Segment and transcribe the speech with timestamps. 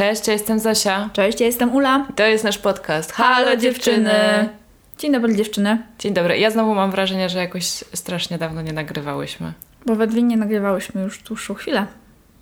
[0.00, 1.10] Cześć, ja jestem Zosia.
[1.12, 2.06] Cześć, ja jestem Ula.
[2.16, 3.12] To jest nasz podcast.
[3.12, 4.10] Halo dziewczyny!
[4.98, 5.78] Dzień dobry dziewczyny.
[5.98, 6.38] Dzień dobry.
[6.38, 7.64] Ja znowu mam wrażenie, że jakoś
[7.94, 9.52] strasznie dawno nie nagrywałyśmy.
[9.86, 11.86] Bo we dwie nie nagrywałyśmy już dłuższą chwilę.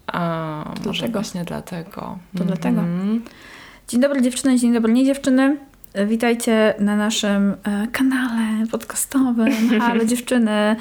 [0.06, 1.12] A, może Dlatego.
[1.12, 2.18] właśnie dlatego.
[2.38, 2.80] To dlatego.
[2.80, 3.24] Mhm.
[3.88, 5.56] Dzień dobry dziewczyny, dzień dobry nie dziewczyny.
[6.06, 10.76] Witajcie na naszym e, kanale podcastowym Halo Dziewczyny.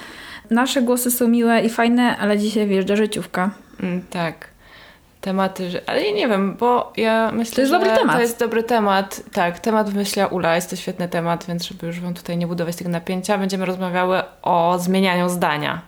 [0.49, 3.51] Nasze głosy są miłe i fajne, ale dzisiaj wjeżdża życiówka.
[3.79, 4.56] Mm, Tak.
[5.21, 8.15] Tematy, że- ale ja nie wiem, bo ja myślę, To jest że dobry temat.
[8.15, 9.21] to jest dobry temat.
[9.33, 12.75] Tak, temat wymyśliła Ula, jest to świetny temat, więc żeby już Wam tutaj nie budować
[12.75, 15.81] tego napięcia, będziemy rozmawiały o zmienianiu zdania.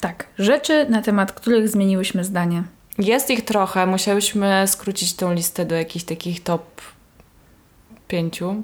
[0.00, 2.62] Tak, rzeczy na temat których zmieniłyśmy zdanie.
[2.98, 6.80] Jest ich trochę, musiałyśmy skrócić tą listę do jakichś takich top
[8.08, 8.62] pięciu.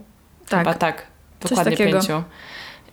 [0.48, 0.58] Tak.
[0.60, 1.06] Chyba tak,
[1.40, 2.22] dokładnie pięciu.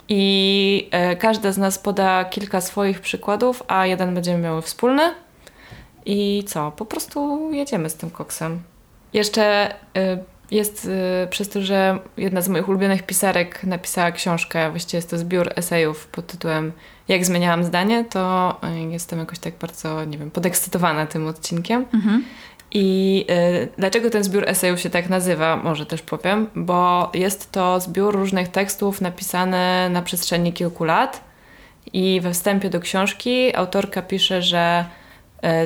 [0.09, 5.13] I e, każda z nas poda kilka swoich przykładów, a jeden będziemy miały wspólny.
[6.07, 6.71] I co?
[6.71, 8.59] Po prostu jedziemy z tym koksem.
[9.13, 10.17] Jeszcze e,
[10.51, 10.89] jest
[11.23, 15.51] e, przez to, że jedna z moich ulubionych pisarek napisała książkę, właściwie jest to zbiór
[15.55, 16.71] esejów pod tytułem
[17.07, 21.85] Jak zmieniałam zdanie, to e, jestem jakoś tak bardzo, nie wiem, podekscytowana tym odcinkiem.
[21.93, 22.23] Mhm.
[22.71, 23.25] I
[23.63, 28.15] y, dlaczego ten zbiór esejów się tak nazywa, może też powiem, bo jest to zbiór
[28.15, 31.23] różnych tekstów napisany na przestrzeni kilku lat.
[31.93, 35.06] I we wstępie do książki autorka pisze, że y,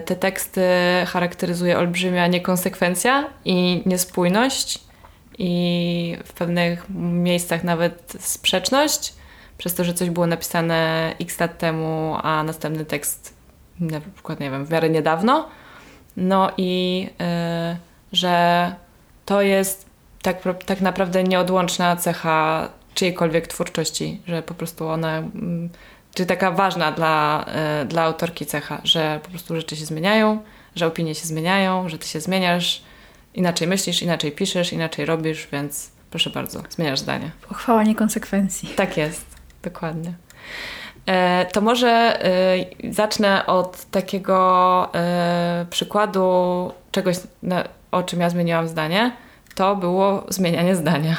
[0.06, 0.62] te teksty
[1.08, 4.80] charakteryzuje olbrzymia niekonsekwencja i niespójność,
[5.38, 9.14] i w pewnych miejscach nawet sprzeczność,
[9.58, 13.34] przez to, że coś było napisane x lat temu, a następny tekst
[13.80, 15.50] na przykład, nie wiem, w miarę niedawno.
[16.18, 17.08] No i
[17.74, 17.78] y,
[18.12, 18.76] że
[19.26, 19.86] to jest
[20.22, 25.24] tak, tak naprawdę nieodłączna cecha czyjejkolwiek twórczości, że po prostu ona,
[26.12, 27.46] mm, czy taka ważna dla,
[27.82, 30.44] y, dla autorki cecha, że po prostu rzeczy się zmieniają,
[30.76, 32.82] że opinie się zmieniają, że ty się zmieniasz,
[33.34, 37.32] inaczej myślisz, inaczej piszesz, inaczej robisz, więc proszę bardzo, zmieniasz zdanie.
[37.50, 38.70] Pochwała niekonsekwencji.
[38.70, 39.26] Tak jest,
[39.64, 40.14] dokładnie.
[41.06, 41.90] E, to może
[42.26, 47.18] e, zacznę od takiego e, przykładu czegoś,
[47.92, 49.12] o czym ja zmieniłam zdanie.
[49.56, 51.16] To było zmienianie zdania.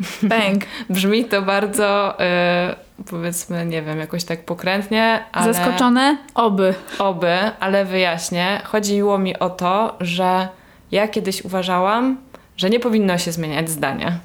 [0.22, 0.64] Bang.
[0.90, 2.76] Brzmi to bardzo, e,
[3.10, 5.54] powiedzmy, nie wiem, jakoś tak pokrętnie, ale...
[5.54, 6.18] Zaskoczone?
[6.34, 6.74] Oby.
[6.98, 8.60] Oby, ale wyjaśnię.
[8.64, 10.48] Chodziło mi o to, że
[10.92, 12.16] ja kiedyś uważałam,
[12.56, 14.18] że nie powinno się zmieniać zdania.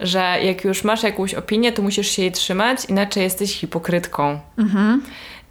[0.00, 4.40] Że jak już masz jakąś opinię, to musisz się jej trzymać, inaczej jesteś hipokrytką.
[4.58, 5.02] Mhm.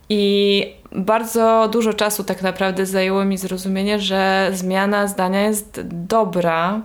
[0.10, 6.82] I bardzo dużo czasu tak naprawdę zajęło mi zrozumienie, że zmiana zdania jest dobra.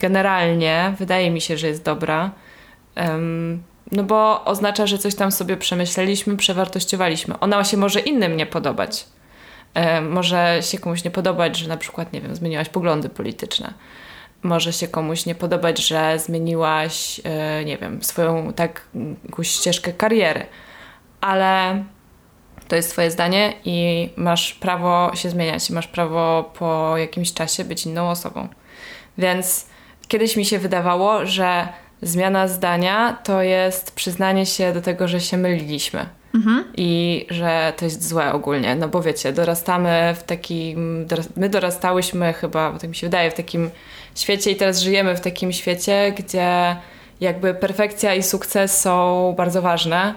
[0.00, 2.30] Generalnie wydaje mi się, że jest dobra.
[2.94, 3.62] Em,
[3.92, 7.38] no bo oznacza, że coś tam sobie przemyśleliśmy, przewartościowaliśmy.
[7.38, 9.06] Ona się może innym nie podobać.
[10.10, 13.74] Może się komuś nie podobać, że na przykład, nie wiem, zmieniłaś poglądy polityczne.
[14.42, 18.82] Może się komuś nie podobać, że zmieniłaś, e, nie wiem, swoją tak
[19.24, 20.46] jakąś ścieżkę kariery.
[21.20, 21.84] Ale
[22.68, 27.86] to jest Twoje zdanie i masz prawo się zmieniać, masz prawo po jakimś czasie być
[27.86, 28.48] inną osobą.
[29.18, 29.69] Więc
[30.10, 31.68] kiedyś mi się wydawało, że
[32.02, 36.06] zmiana zdania to jest przyznanie się do tego, że się myliliśmy.
[36.76, 41.06] I że to jest złe ogólnie, no bo wiecie, dorastamy w takim,
[41.36, 43.70] my dorastałyśmy chyba, bo tak mi się wydaje, w takim
[44.14, 46.76] świecie i teraz żyjemy w takim świecie, gdzie
[47.20, 50.14] jakby perfekcja i sukces są bardzo ważne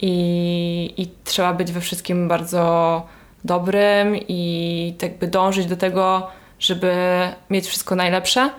[0.00, 3.06] i, i trzeba być we wszystkim bardzo
[3.44, 6.26] dobrym i tak by dążyć do tego,
[6.58, 6.92] żeby
[7.50, 8.50] mieć wszystko najlepsze,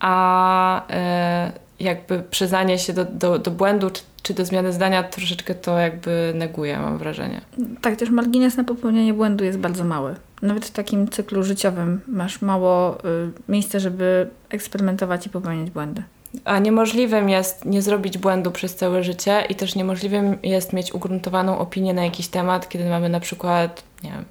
[0.00, 5.54] a e, jakby przyznanie się do, do, do błędu czy, czy do zmiany zdania troszeczkę
[5.54, 7.40] to jakby neguje, mam wrażenie.
[7.80, 10.14] Tak, też margines na popełnianie błędu jest bardzo mały.
[10.42, 16.02] Nawet w takim cyklu życiowym masz mało y, miejsca, żeby eksperymentować i popełniać błędy.
[16.44, 21.58] A niemożliwym jest nie zrobić błędu przez całe życie i też niemożliwym jest mieć ugruntowaną
[21.58, 24.24] opinię na jakiś temat, kiedy mamy na przykład, nie wiem,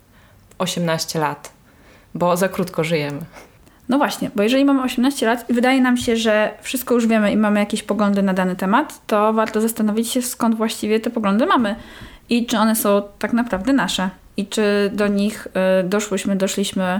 [0.58, 1.52] 18 lat,
[2.16, 3.22] bo za krótko żyjemy.
[3.90, 7.32] No właśnie, bo jeżeli mamy 18 lat i wydaje nam się, że wszystko już wiemy
[7.32, 11.46] i mamy jakieś poglądy na dany temat, to warto zastanowić się, skąd właściwie te poglądy
[11.46, 11.76] mamy.
[12.30, 15.48] i czy one są tak naprawdę nasze i czy do nich
[15.82, 17.00] y, doszłyśmy, doszliśmy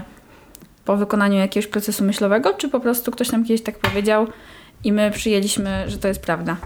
[0.84, 4.26] po wykonaniu jakiegoś procesu myślowego, czy po prostu ktoś nam kiedyś tak powiedział
[4.84, 6.56] i my przyjęliśmy, że to jest prawda.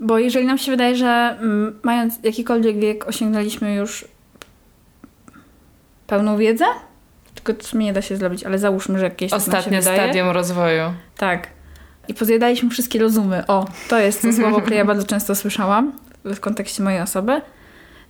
[0.00, 4.04] Bo jeżeli nam się wydaje, że mm, mając jakikolwiek wiek osiągnęliśmy już
[6.06, 6.64] pełną wiedzę,
[7.42, 10.82] tylko w sumie nie da się zrobić, ale załóżmy, że jakieś Ostatnie stadium rozwoju.
[11.16, 11.48] Tak.
[12.08, 13.46] I pozjadaliśmy wszystkie rozumy.
[13.46, 15.92] O, to jest to słowo, które ja bardzo często słyszałam
[16.24, 17.40] w kontekście mojej osoby.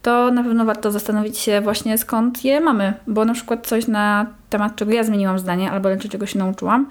[0.02, 2.94] To na pewno warto zastanowić się właśnie skąd je mamy.
[3.06, 6.90] Bo na przykład coś na temat, czego ja zmieniłam zdanie, albo czego się nauczyłam,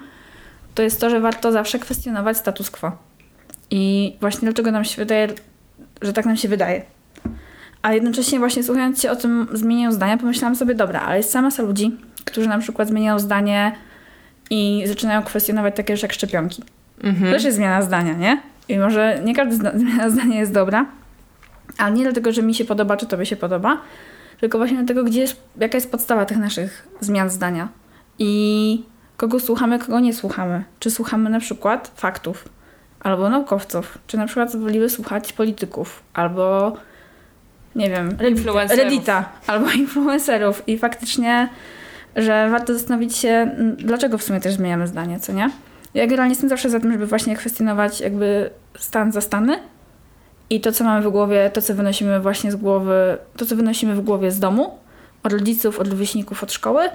[0.74, 2.92] to jest to, że warto zawsze kwestionować status quo.
[3.70, 5.28] I właśnie dlaczego nam się wydaje,
[6.02, 6.82] że tak nam się wydaje.
[7.82, 11.48] A jednocześnie właśnie słuchając się o tym zmienieniu zdania, pomyślałam sobie, dobra, ale jest sama
[11.48, 13.72] masa ludzi, którzy na przykład zmieniają zdanie
[14.50, 16.62] i zaczynają kwestionować takie rzeczy jak szczepionki.
[17.04, 17.26] Mhm.
[17.26, 18.42] To też jest zmiana zdania, nie?
[18.68, 20.86] I może nie każda zna- zmiana zdania jest dobra,
[21.78, 23.78] ale nie dlatego, że mi się podoba, czy tobie się podoba,
[24.40, 27.68] tylko właśnie dlatego, gdzie jest, jaka jest podstawa tych naszych zmian zdania.
[28.18, 28.84] I
[29.16, 30.64] kogo słuchamy, kogo nie słuchamy.
[30.78, 32.48] Czy słuchamy na przykład faktów,
[33.00, 36.76] albo naukowców, czy na przykład wolimy słuchać polityków, albo
[37.74, 38.84] nie wiem, Influencerów.
[38.84, 40.62] Reddita, albo influencerów.
[40.68, 41.48] I faktycznie,
[42.16, 45.50] że warto zastanowić się, m, dlaczego w sumie też zmieniamy zdanie, co nie?
[45.94, 49.58] Ja generalnie jestem zawsze za tym, żeby właśnie kwestionować jakby stan za stany
[50.50, 53.94] i to, co mamy w głowie, to, co wynosimy właśnie z głowy, to, co wynosimy
[53.94, 54.78] w głowie z domu,
[55.22, 56.88] od rodziców, od rówieśników, od szkoły,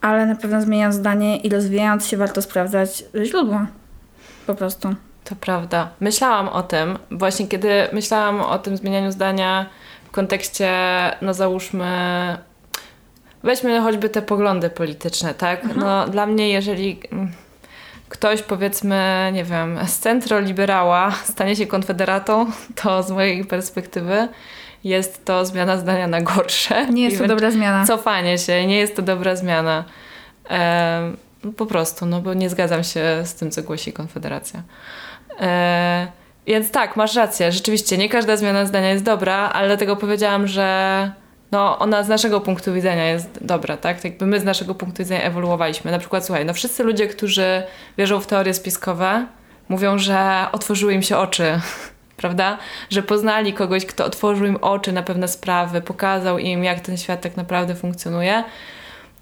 [0.00, 3.66] ale na pewno zmieniając zdanie i rozwijając się, warto sprawdzać źródła.
[4.46, 4.94] Po prostu.
[5.24, 5.88] To prawda.
[6.00, 9.66] Myślałam o tym, właśnie kiedy myślałam o tym zmienianiu zdania
[10.04, 10.70] w kontekście,
[11.22, 11.86] no załóżmy,
[13.42, 15.76] weźmy choćby te poglądy polityczne, tak?
[15.76, 17.32] No dla mnie, jeżeli mm,
[18.08, 22.46] ktoś powiedzmy, nie wiem, z centroliberała stanie się konfederatą,
[22.82, 24.28] to z mojej perspektywy
[24.84, 26.86] jest to zmiana zdania na gorsze.
[26.86, 27.86] Nie jest to dobra zmiana.
[27.86, 29.84] Cofanie się, nie jest to dobra zmiana.
[31.44, 34.62] No po prostu, no bo nie zgadzam się z tym, co głosi Konfederacja.
[35.40, 36.06] E,
[36.46, 37.52] więc tak, masz rację.
[37.52, 41.10] Rzeczywiście, nie każda zmiana zdania jest dobra, ale dlatego powiedziałam, że
[41.52, 43.96] no, ona z naszego punktu widzenia jest dobra, tak?
[43.96, 45.90] Tak Jakby my z naszego punktu widzenia ewoluowaliśmy.
[45.90, 47.62] Na przykład, słuchaj, no wszyscy ludzie, którzy
[47.98, 49.26] wierzą w teorie spiskowe,
[49.68, 51.60] mówią, że otworzyły im się oczy,
[52.16, 52.58] prawda?
[52.90, 57.20] Że poznali kogoś, kto otworzył im oczy na pewne sprawy, pokazał im, jak ten świat
[57.20, 58.44] tak naprawdę funkcjonuje.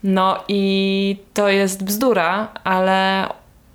[0.05, 3.29] No i to jest bzdura, ale,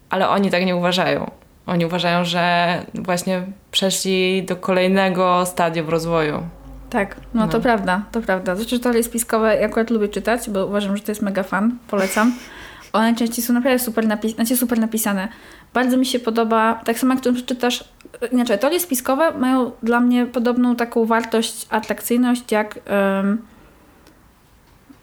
[0.10, 1.31] ale oni tak nie uważają.
[1.68, 3.42] Oni uważają, że właśnie
[3.72, 6.44] przeszli do kolejnego stadium rozwoju.
[6.90, 7.64] Tak, no, to No.
[7.64, 8.56] prawda, to prawda.
[8.56, 12.34] Zresztą teorie spiskowe ja akurat lubię czytać, bo uważam, że to jest mega fan, polecam.
[12.94, 15.28] One częściej są naprawdę super, napis- znaczy super napisane.
[15.74, 17.84] Bardzo mi się podoba, tak samo jak tu przeczytasz,
[18.32, 23.42] inaczej, teorie spiskowe mają dla mnie podobną taką wartość, atrakcyjność, jak em,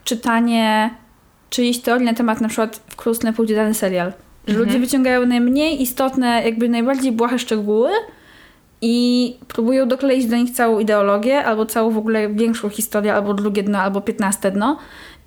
[0.05, 0.91] czytanie
[1.51, 4.13] czyjejś teorii na temat na przykład w stronę pójdzie dany serial.
[4.47, 4.67] Że Mhm.
[4.67, 7.91] ludzie wyciągają najmniej istotne, jakby najbardziej błahe szczegóły
[8.81, 13.63] i próbują dokleić do nich całą ideologię, albo całą w ogóle większą historię, albo drugie
[13.63, 14.79] dno, albo piętnaste dno.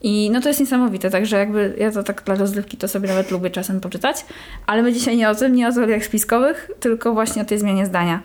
[0.02, 3.32] I no to jest niesamowite, także jakby ja to tak dla rozrywki to sobie nawet
[3.32, 4.26] lubię czasem poczytać,
[4.66, 7.86] ale my dzisiaj nie o tym, nie o teoriach spiskowych, tylko właśnie o tej zmianie
[7.86, 8.22] zdania.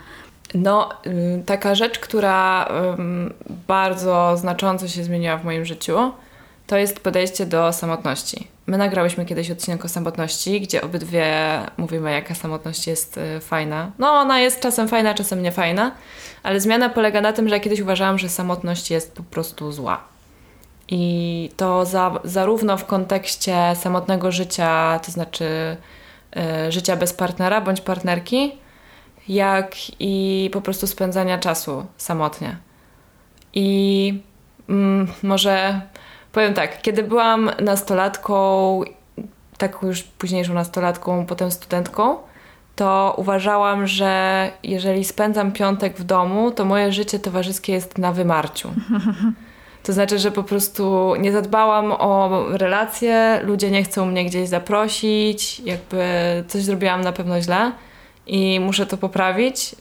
[0.54, 2.68] No, ym, taka rzecz, która
[3.68, 6.12] bardzo znacząco się zmieniła w moim życiu,
[6.66, 8.48] to jest podejście do samotności.
[8.66, 11.26] My nagrałyśmy kiedyś odcinek o samotności, gdzie obydwie
[11.76, 13.90] mówimy, jaka samotność jest y, fajna.
[13.98, 15.92] No, ona jest czasem fajna, czasem nie fajna,
[16.42, 20.00] ale zmiana polega na tym, że ja kiedyś uważałam, że samotność jest po prostu zła.
[20.88, 25.76] I to za, zarówno w kontekście samotnego życia, to znaczy
[26.68, 28.52] y, życia bez partnera bądź partnerki,
[29.28, 32.56] jak i po prostu spędzania czasu samotnie.
[33.54, 34.22] I
[34.68, 35.80] mm, może
[36.34, 38.80] powiem tak, kiedy byłam nastolatką,
[39.58, 42.16] taką już późniejszą nastolatką, potem studentką,
[42.76, 48.70] to uważałam, że jeżeli spędzam piątek w domu, to moje życie towarzyskie jest na wymarciu.
[49.84, 55.60] To znaczy, że po prostu nie zadbałam o relacje, ludzie nie chcą mnie gdzieś zaprosić,
[55.60, 56.04] jakby
[56.48, 57.72] coś zrobiłam na pewno źle
[58.26, 59.76] i muszę to poprawić, y,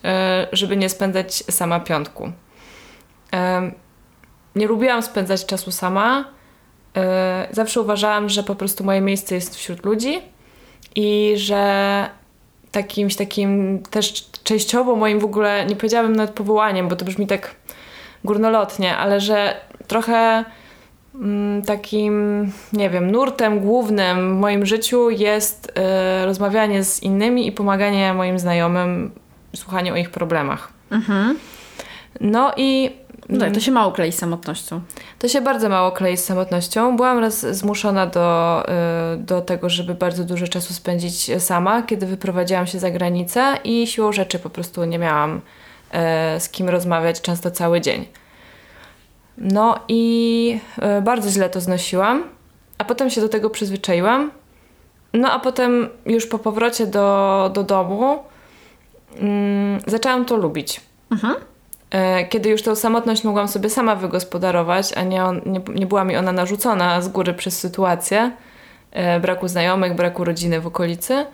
[0.51, 2.31] żeby nie spędzać sama piątku.
[4.55, 6.25] Nie lubiłam spędzać czasu sama.
[6.97, 10.21] Y, Zawsze uważałam, że po prostu moje miejsce jest wśród ludzi
[10.95, 12.09] i że
[12.71, 17.55] takimś takim też częściowo moim w ogóle, nie powiedziałabym nawet powołaniem, bo to brzmi tak
[18.23, 19.55] górnolotnie, ale że
[19.87, 20.45] trochę
[21.15, 25.73] mm, takim, nie wiem, nurtem głównym w moim życiu jest
[26.21, 29.11] y, rozmawianie z innymi i pomaganie moim znajomym,
[29.55, 30.73] słuchanie o ich problemach.
[32.21, 32.91] No i
[33.29, 34.81] no tak, to się mało klei z samotnością.
[35.19, 36.95] To się bardzo mało klei z samotnością.
[36.95, 38.63] Byłam raz zmuszona do,
[39.13, 43.87] y, do tego, żeby bardzo dużo czasu spędzić sama, kiedy wyprowadziłam się za granicę i
[43.87, 48.05] siłą rzeczy po prostu nie miałam y, z kim rozmawiać często cały dzień.
[49.37, 50.59] No i
[50.97, 52.23] y, bardzo źle to znosiłam,
[52.77, 54.31] a potem się do tego przyzwyczaiłam.
[55.13, 58.23] No a potem już po powrocie do, do domu
[59.19, 60.81] mm, zaczęłam to lubić.
[61.11, 61.35] Mhm.
[61.93, 66.03] E, kiedy już tę samotność mogłam sobie sama wygospodarować, a nie, on, nie, nie była
[66.03, 68.31] mi ona narzucona z góry przez sytuację
[68.91, 71.25] e, braku znajomych, braku rodziny w okolicy,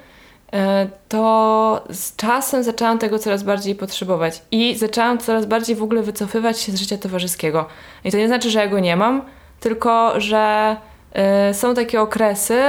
[0.54, 6.02] e, to z czasem zaczęłam tego coraz bardziej potrzebować i zaczęłam coraz bardziej w ogóle
[6.02, 7.66] wycofywać się z życia towarzyskiego.
[8.04, 9.22] I to nie znaczy, że ja go nie mam,
[9.60, 10.76] tylko że
[11.54, 12.64] są takie okresy,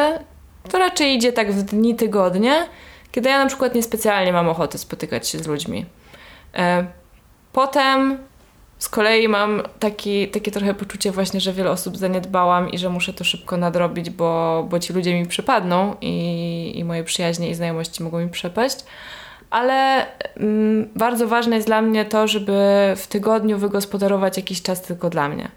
[0.71, 2.67] to raczej idzie tak w dni, tygodnie,
[3.13, 5.87] kiedy ja na przykład niespecjalnie mam ochotę spotykać się z ludźmi.
[7.53, 8.19] Potem
[8.79, 13.13] z kolei mam taki, takie trochę poczucie właśnie, że wiele osób zaniedbałam i że muszę
[13.13, 18.03] to szybko nadrobić, bo, bo ci ludzie mi przypadną i, i moje przyjaźnie i znajomości
[18.03, 18.85] mogą mi przepaść.
[19.51, 22.53] Ale mm, bardzo ważne jest dla mnie to, żeby
[22.97, 25.49] w tygodniu wygospodarować jakiś czas tylko dla mnie.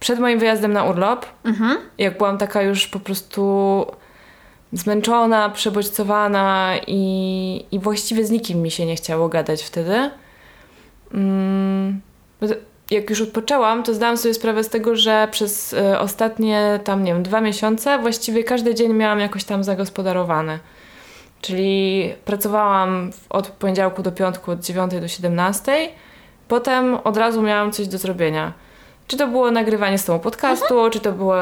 [0.00, 1.76] Przed moim wyjazdem na urlop, mhm.
[1.98, 3.86] jak byłam taka już po prostu
[4.72, 10.10] zmęczona, przebodźcowana i, i właściwie z nikim mi się nie chciało gadać wtedy,
[12.90, 17.12] jak już odpoczęłam, to zdałam sobie sprawę z tego, że przez e, ostatnie tam, nie
[17.12, 20.58] wiem, dwa miesiące właściwie każdy dzień miałam jakoś tam zagospodarowany.
[21.40, 25.88] Czyli pracowałam od poniedziałku do piątku od 9 do 17.
[26.48, 28.52] Potem od razu miałam coś do zrobienia.
[29.06, 30.90] Czy to było nagrywanie z tą podcastu, mhm.
[30.90, 31.36] czy to było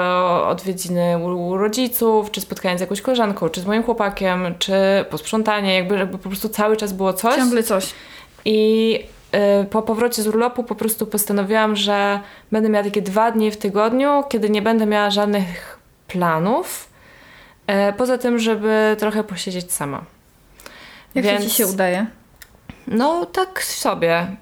[0.48, 4.72] odwiedziny u rodziców, czy spotkanie z jakąś koleżanką, czy z moim chłopakiem, czy
[5.10, 7.36] posprzątanie, jakby, jakby po prostu cały czas było coś.
[7.36, 7.94] Ciągle coś.
[8.44, 9.00] I
[9.70, 12.20] po powrocie z urlopu po prostu postanowiłam, że
[12.52, 16.88] będę miała takie dwa dni w tygodniu, kiedy nie będę miała żadnych planów.
[17.90, 20.04] Y, poza tym, żeby trochę posiedzieć sama.
[21.14, 22.06] Jak Więc, ci się udaje?
[22.86, 24.36] No, tak sobie.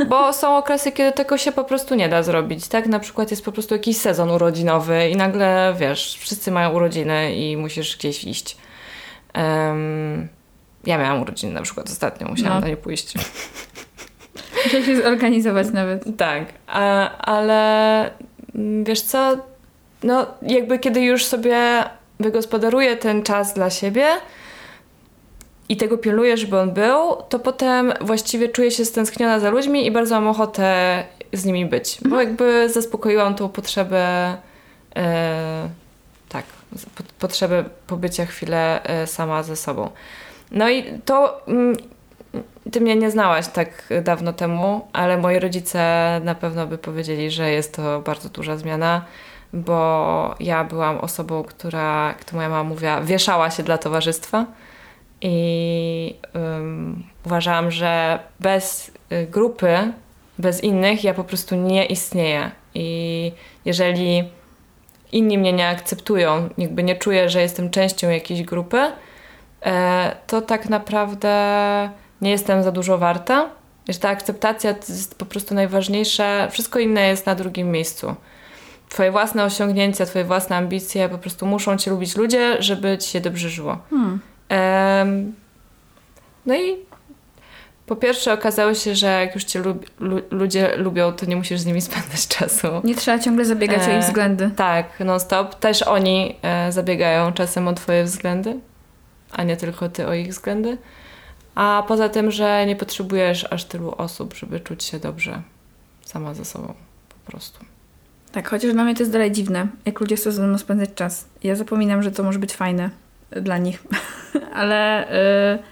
[0.00, 2.68] Y, bo są okresy, kiedy tego się po prostu nie da zrobić.
[2.68, 7.34] Tak, na przykład jest po prostu jakiś sezon urodzinowy i nagle wiesz, wszyscy mają urodziny
[7.34, 8.56] i musisz gdzieś iść.
[9.34, 10.28] Um,
[10.84, 12.60] ja miałam urodziny na przykład ostatnio, musiałam no.
[12.60, 13.14] na nie pójść.
[14.64, 16.04] Muszę się zorganizować nawet.
[16.16, 18.00] Tak, a, ale
[18.54, 19.36] mm, wiesz co,
[20.02, 21.84] no jakby kiedy już sobie
[22.20, 24.06] wygospodaruję ten czas dla siebie
[25.68, 29.90] i tego pilnuję, żeby on był, to potem właściwie czuję się stęskniona za ludźmi i
[29.90, 32.28] bardzo mam ochotę z nimi być, bo mhm.
[32.28, 34.36] jakby zaspokoiłam tą potrzebę
[34.96, 35.68] e,
[36.28, 36.44] tak,
[37.18, 39.90] potrzebę pobycia chwilę e, sama ze sobą.
[40.50, 41.76] No i to mm,
[42.72, 45.80] ty mnie nie znałaś tak dawno temu, ale moi rodzice
[46.24, 49.04] na pewno by powiedzieli, że jest to bardzo duża zmiana,
[49.52, 54.46] bo ja byłam osobą, która, jak to moja mama mówiła, wieszała się dla towarzystwa
[55.20, 59.92] i um, uważałam, że bez y, grupy,
[60.38, 62.50] bez innych ja po prostu nie istnieję.
[62.74, 63.32] I
[63.64, 64.28] jeżeli
[65.12, 68.92] inni mnie nie akceptują, jakby nie czuję, że jestem częścią jakiejś grupy,
[69.62, 71.30] e, to tak naprawdę
[72.22, 73.50] nie jestem za dużo warta,
[73.88, 78.14] że ta akceptacja jest po prostu najważniejsza, wszystko inne jest na drugim miejscu.
[78.88, 83.20] Twoje własne osiągnięcia, twoje własne ambicje, po prostu muszą cię lubić ludzie, żeby ci się
[83.20, 83.78] dobrze żyło.
[83.90, 84.20] Hmm.
[84.50, 85.34] Um,
[86.46, 86.76] no i
[87.86, 91.60] po pierwsze okazało się, że jak już cię lub, lu, ludzie lubią, to nie musisz
[91.60, 92.68] z nimi spędzać czasu.
[92.84, 94.50] Nie trzeba ciągle zabiegać e, o ich względy.
[94.56, 95.54] Tak, non stop.
[95.54, 98.60] Też oni e, zabiegają czasem o twoje względy,
[99.32, 100.78] a nie tylko ty o ich względy.
[101.54, 105.42] A poza tym, że nie potrzebujesz aż tylu osób, żeby czuć się dobrze
[106.04, 106.74] sama ze sobą
[107.08, 107.64] po prostu.
[108.32, 111.28] Tak, chociaż dla mnie to jest dalej dziwne, jak ludzie chcą ze mną spędzać czas.
[111.42, 112.90] Ja zapominam, że to może być fajne
[113.30, 113.84] dla nich,
[114.54, 115.08] ale
[115.56, 115.62] yy,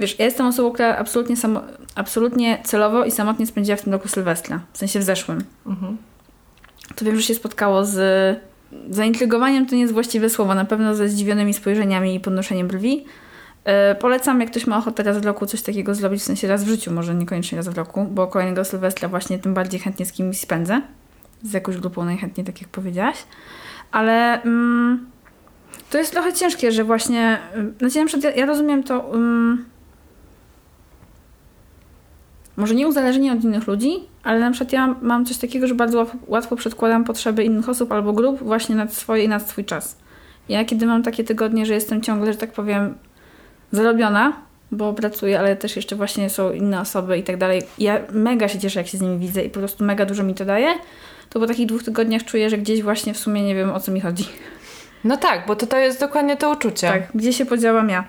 [0.00, 1.62] wiesz, ja jestem osobą, która absolutnie, samo,
[1.94, 5.44] absolutnie celowo i samotnie spędziła w tym roku Sylwestra, w sensie w zeszłym.
[5.66, 5.96] Mhm.
[6.96, 7.96] To wiem, że się spotkało z
[8.90, 13.04] zaintrygowaniem, to nie jest właściwe słowo, na pewno ze zdziwionymi spojrzeniami i podnoszeniem brwi,
[14.00, 16.68] polecam, jak ktoś ma ochotę raz w roku coś takiego zrobić, w sensie raz w
[16.68, 20.40] życiu, może niekoniecznie raz w roku, bo kolejnego Sylwestra właśnie tym bardziej chętnie z kimś
[20.40, 20.82] spędzę.
[21.42, 23.16] Z jakąś grupą najchętniej, tak jak powiedziałaś.
[23.92, 25.06] Ale mm,
[25.90, 27.38] to jest trochę ciężkie, że właśnie...
[27.78, 28.98] Znaczy, na przykład ja, ja rozumiem to...
[29.00, 29.64] Um,
[32.56, 36.06] może nie uzależnienie od innych ludzi, ale na przykład ja mam coś takiego, że bardzo
[36.26, 39.98] łatwo przedkładam potrzeby innych osób albo grup właśnie nad swoje i nad swój czas.
[40.48, 42.94] Ja kiedy mam takie tygodnie, że jestem ciągle, że tak powiem,
[43.72, 47.62] zarobiona bo pracuję, ale też jeszcze właśnie są inne osoby i tak dalej.
[47.78, 50.34] Ja mega się cieszę, jak się z nimi widzę i po prostu mega dużo mi
[50.34, 50.74] to daje.
[51.30, 53.92] To po takich dwóch tygodniach czuję, że gdzieś właśnie w sumie nie wiem o co
[53.92, 54.24] mi chodzi.
[55.04, 56.88] No tak, bo to, to jest dokładnie to uczucie.
[56.88, 58.04] Tak, gdzie się podziałam ja.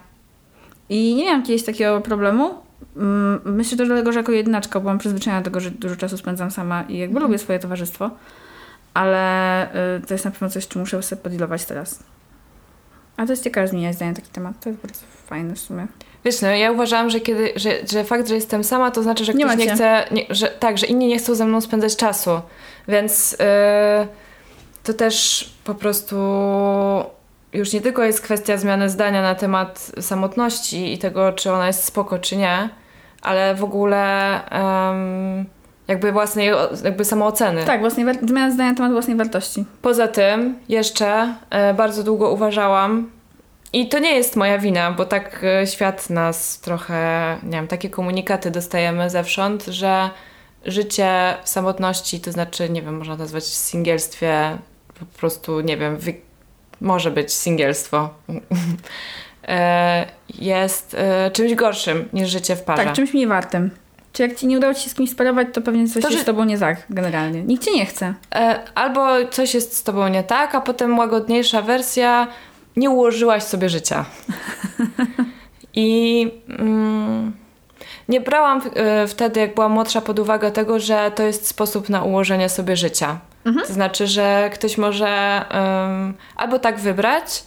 [0.90, 2.54] I nie miałam kiedyś takiego problemu.
[2.98, 6.52] Mm, Myślę też dlatego, że jako jednaczka byłam przyzwyczajona do tego, że dużo czasu spędzam
[6.52, 8.10] sama i jakby lubię swoje towarzystwo.
[8.94, 12.04] Ale y, to jest na pewno coś, czym muszę sobie podealować teraz.
[13.18, 14.54] A to jest ciekawe zmieniać zdanie na taki temat.
[14.64, 15.88] To jest bardzo fajne w sumie.
[16.26, 19.34] Wiesz, no ja uważałam, że kiedy, że, że fakt, że jestem sama, to znaczy, że
[19.34, 19.76] Nie ktoś nie, macie.
[19.76, 22.42] chce, nie, że, tak, że inni nie chcą ze mną spędzać czasu.
[22.88, 23.38] Więc yy,
[24.84, 26.16] to też po prostu
[27.54, 31.84] już nie tylko jest kwestia zmiany zdania na temat samotności i tego, czy ona jest
[31.84, 32.70] spoko, czy nie,
[33.22, 34.06] ale w ogóle
[34.50, 35.46] em,
[35.88, 36.50] jakby własnej
[36.84, 37.64] jakby samooceny.
[37.64, 39.66] Tak, własnej zmiana zdania na temat własnej wartości.
[39.82, 43.10] Poza tym jeszcze e, bardzo długo uważałam,
[43.74, 47.90] i to nie jest moja wina, bo tak e, świat nas trochę, nie wiem, takie
[47.90, 50.10] komunikaty dostajemy zewsząd, że
[50.66, 54.58] życie w samotności, to znaczy, nie wiem, można nazwać singielstwie,
[55.00, 56.14] po prostu, nie wiem, wy...
[56.82, 58.10] może być singielstwo,
[59.48, 60.06] e,
[60.40, 62.84] jest e, czymś gorszym niż życie w parze.
[62.84, 63.72] Tak, czymś mniej wartym.
[64.18, 66.18] Czy jak ci nie udało ci się z kimś sparować, to pewnie coś To, jest
[66.18, 67.44] że- z tobą nie tak, generalnie.
[67.44, 68.14] Nikt cię nie chce.
[68.36, 72.28] E, Albo coś jest z tobą nie tak, a potem łagodniejsza wersja,
[72.78, 74.06] nie ułożyłaś sobie życia.
[75.76, 77.34] I mm,
[78.10, 82.04] nie brałam e, wtedy, jak byłam młodsza, pod uwagę tego, że to jest sposób na
[82.04, 83.20] ułożenie sobie życia.
[83.68, 85.46] To znaczy, że ktoś może
[86.36, 87.44] albo tak wybrać,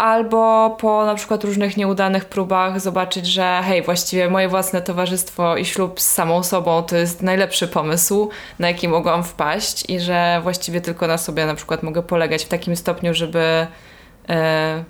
[0.00, 5.64] albo po na przykład różnych nieudanych próbach zobaczyć, że hej, właściwie moje własne towarzystwo i
[5.64, 8.28] ślub z samą sobą to jest najlepszy pomysł,
[8.58, 12.48] na jaki mogłam wpaść i że właściwie tylko na sobie na przykład mogę polegać w
[12.48, 13.66] takim stopniu, żeby
[14.28, 14.84] e,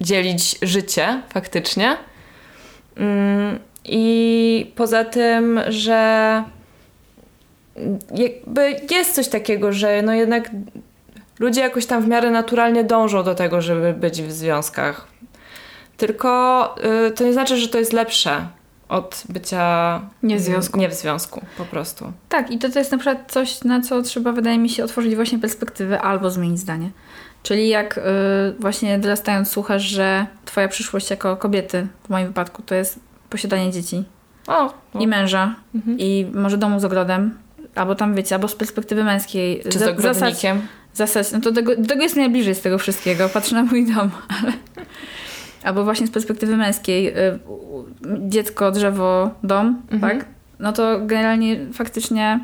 [0.00, 1.96] dzielić życie faktycznie.
[2.96, 6.44] Mm, I poza tym, że
[8.14, 10.50] jakby jest coś takiego, że no jednak
[11.38, 15.06] ludzie jakoś tam w miarę naturalnie dążą do tego, żeby być w związkach.
[15.96, 16.74] Tylko
[17.06, 18.46] y, to nie znaczy, że to jest lepsze
[18.88, 20.80] od bycia Nie w związku.
[20.80, 22.12] Nie w związku, po prostu.
[22.28, 25.16] Tak, i to, to jest na przykład coś, na co trzeba, wydaje mi się, otworzyć
[25.16, 26.90] właśnie perspektywę albo zmienić zdanie.
[27.42, 28.02] Czyli jak y,
[28.58, 34.04] właśnie dorastając słuchasz, że twoja przyszłość jako kobiety, w moim wypadku, to jest posiadanie dzieci
[34.46, 35.00] O, no.
[35.00, 35.98] i męża Mhm.
[35.98, 37.38] i może domu z ogrodem,
[37.74, 39.62] albo tam wiecie, albo z perspektywy męskiej.
[39.72, 40.62] Czy z ogrodnikiem?
[40.96, 43.28] Zasać, no to tego, tego jest najbliżej z tego wszystkiego.
[43.28, 44.10] Patrzę na mój dom,
[44.42, 44.52] ale...
[45.64, 47.08] Albo właśnie z perspektywy męskiej.
[47.08, 47.38] y,
[48.28, 50.00] Dziecko, drzewo, dom, Mhm.
[50.18, 50.28] tak?
[50.58, 52.40] No to generalnie faktycznie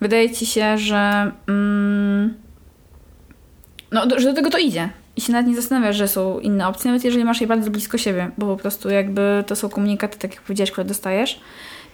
[0.00, 1.32] wydaje ci się, że...
[1.48, 2.34] Mm,
[3.92, 4.88] no, do, że do tego to idzie.
[5.16, 7.98] I się nawet nie zastanawiasz, że są inne opcje, nawet jeżeli masz je bardzo blisko
[7.98, 11.40] siebie, bo po prostu jakby to są komunikaty, tak jak powiedziałeś, które dostajesz.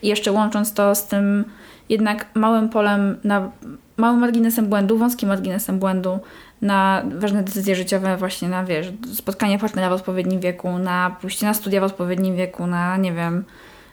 [0.03, 1.45] I jeszcze łącząc to z tym
[1.91, 3.51] jednak małym polem, na
[3.97, 6.19] małym marginesem błędu, wąskim marginesem błędu
[6.63, 11.55] na ważne decyzje życiowe, właśnie na wiesz, spotkanie partnera w odpowiednim wieku, na pójście na
[11.55, 13.45] studia w odpowiednim wieku, na nie wiem,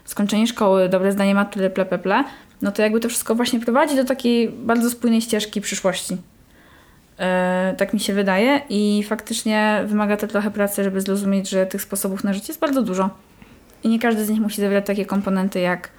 [0.05, 2.23] skończenie szkoły, dobre zdanie matury, ple, ple, ple,
[2.61, 6.17] no to jakby to wszystko właśnie prowadzi do takiej bardzo spójnej ścieżki przyszłości.
[7.19, 11.81] E, tak mi się wydaje i faktycznie wymaga to trochę pracy, żeby zrozumieć, że tych
[11.81, 13.09] sposobów na życie jest bardzo dużo.
[13.83, 15.89] I nie każdy z nich musi zawierać takie komponenty jak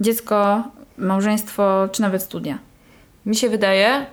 [0.00, 0.62] dziecko,
[0.98, 2.58] małżeństwo czy nawet studia.
[3.26, 4.06] Mi się wydaje,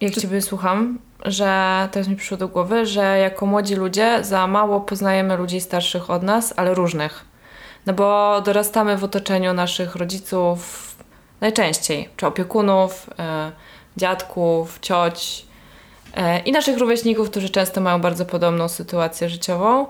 [0.00, 4.80] jak Ciebie słucham, że teraz mi przyszło do głowy, że jako młodzi ludzie za mało
[4.80, 7.24] poznajemy ludzi starszych od nas, ale różnych.
[7.86, 10.90] No bo dorastamy w otoczeniu naszych rodziców
[11.40, 13.52] najczęściej, czy opiekunów, e,
[13.96, 15.46] dziadków, cioć
[16.14, 19.86] e, i naszych rówieśników, którzy często mają bardzo podobną sytuację życiową.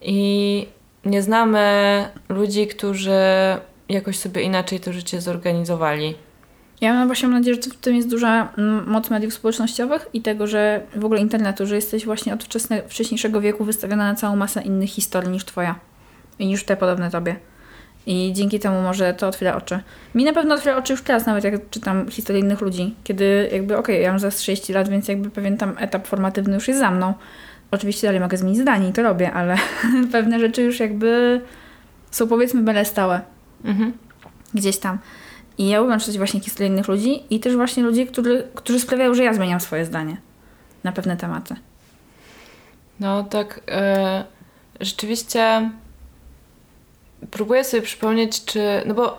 [0.00, 0.68] I
[1.04, 3.20] nie znamy ludzi, którzy
[3.90, 6.14] jakoś sobie inaczej to życie zorganizowali.
[6.80, 10.46] Ja mam właśnie nadzieję, że w tym jest duża mm, moc mediów społecznościowych i tego,
[10.46, 14.62] że w ogóle internetu, że jesteś właśnie od wczesne, wcześniejszego wieku wystawiona na całą masę
[14.62, 15.74] innych historii niż twoja
[16.38, 17.36] i niż te podobne tobie.
[18.06, 19.80] I dzięki temu może to otwiera oczy.
[20.14, 23.76] Mi na pewno otwiera oczy już teraz, nawet jak czytam historię innych ludzi, kiedy jakby,
[23.76, 26.90] okej, ja mam za 30 lat, więc jakby pewien tam etap formatywny już jest za
[26.90, 27.14] mną.
[27.70, 29.56] Oczywiście dalej mogę zmienić zdanie i to robię, ale
[30.12, 31.40] pewne rzeczy już jakby
[32.10, 33.20] są powiedzmy byle stałe
[33.64, 33.92] Mhm.
[34.54, 34.98] gdzieś tam.
[35.58, 39.14] I ja lubię czytać właśnie historie innych ludzi i też właśnie ludzi, którzy, którzy sprawiają,
[39.14, 40.16] że ja zmieniam swoje zdanie
[40.84, 41.54] na pewne tematy.
[43.00, 44.24] No tak, e,
[44.80, 45.70] rzeczywiście
[47.30, 49.18] próbuję sobie przypomnieć, czy, no bo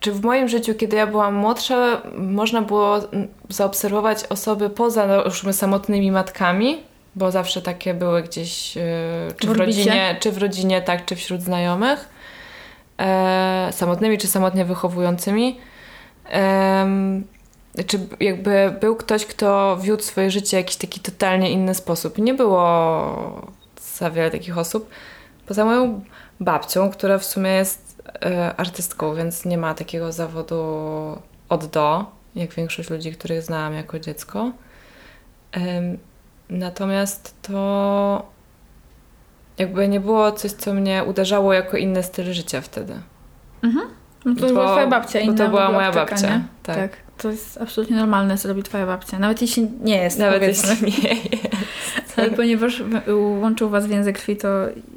[0.00, 3.00] czy w moim życiu, kiedy ja byłam młodsza, można było
[3.48, 6.78] zaobserwować osoby poza no, już samotnymi matkami,
[7.14, 8.82] bo zawsze takie były gdzieś, yy,
[9.38, 12.19] czy w, W rodzinie, czy w rodzinie, tak, czy wśród znajomych, e,
[13.70, 15.60] samotnymi, czy samotnie wychowującymi.
[17.86, 22.18] Czy jakby był ktoś, kto wiódł swoje życie w jakiś taki totalnie inny sposób.
[22.18, 23.50] Nie było
[23.96, 24.90] za wiele takich osób.
[25.46, 26.04] Poza moją
[26.40, 30.64] babcią, która w sumie jest e, artystką, więc nie ma takiego zawodu
[31.48, 34.52] od do, jak większość ludzi, których znałam jako dziecko.
[36.50, 38.26] Natomiast to
[39.60, 42.94] jakby nie było coś, co mnie uderzało jako inny styl życia wtedy.
[44.24, 45.18] No to Bo- była twoja babcia.
[45.18, 46.42] bo inna to była moja apteka, babcia, Nie?
[46.62, 46.90] tak.
[47.18, 49.18] To jest absolutnie normalne, co robi twoja babcia.
[49.18, 50.70] Nawet jeśli nie jest, Nawet powiedzmy.
[50.86, 52.18] jeśli nie jest.
[52.18, 52.82] Ale ponieważ
[53.40, 54.48] łączył was więzy krwi, to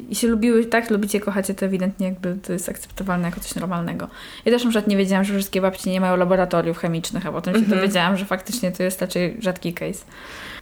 [0.09, 4.07] i się lubiły, tak, lubicie, kochacie, to ewidentnie jakby to jest akceptowalne jako coś normalnego.
[4.45, 7.53] Ja też na przykład nie wiedziałam, że wszystkie babci nie mają laboratoriów chemicznych, a potem
[7.53, 7.77] się Mhm.
[7.79, 10.05] dowiedziałam, że faktycznie to jest raczej rzadki case.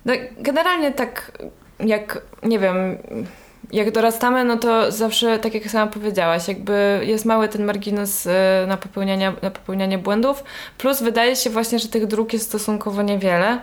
[0.05, 1.31] No, generalnie tak,
[1.79, 2.97] jak nie wiem,
[3.73, 8.31] jak dorastamy, no to zawsze, tak jak sama powiedziałaś, jakby jest mały ten margines y,
[8.67, 10.43] na popełnianie, na popełnianie błędów,
[10.77, 13.62] plus wydaje się właśnie, że tych dróg jest stosunkowo niewiele.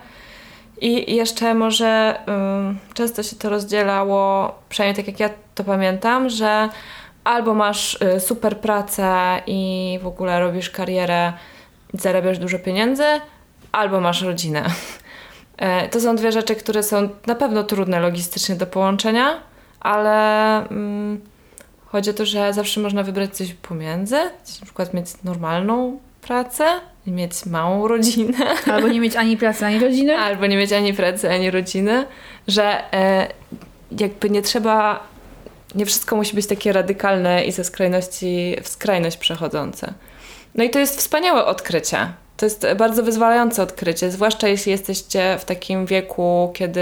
[0.81, 6.69] I jeszcze może ym, często się to rozdzielało, przynajmniej tak jak ja to pamiętam, że
[7.25, 11.33] albo masz y, super pracę i w ogóle robisz karierę,
[11.95, 13.05] zarabiasz dużo pieniędzy,
[13.73, 14.65] albo masz rodzinę.
[15.57, 19.41] E, To są dwie rzeczy, które są na pewno trudne logistycznie do połączenia,
[19.81, 21.21] ale mm,
[21.87, 24.17] chodzi o to, że zawsze można wybrać coś pomiędzy,
[24.61, 26.65] na przykład mieć normalną pracę
[27.11, 28.39] mieć małą rodzinę,
[28.73, 30.17] Albo nie mieć ani pracy, ani rodziny.
[30.19, 32.05] albo nie mieć ani pracy, ani rodziny,
[32.49, 33.29] że e,
[33.99, 35.07] jakby nie trzeba,
[35.75, 39.95] nie wszystko musi być takie radykalne i ze skrajności w skrajność przechodzące.
[40.55, 42.13] No i to jest wspaniałe odkrycie.
[42.37, 46.81] To jest bardzo wyzwalające odkrycie, zwłaszcza jeśli jesteście w takim wieku, kiedy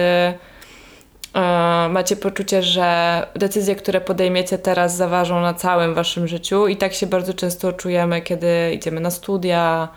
[1.90, 7.06] macie poczucie, że decyzje, które podejmiecie teraz zaważą na całym waszym życiu i tak się
[7.06, 9.88] bardzo często czujemy, kiedy idziemy na studia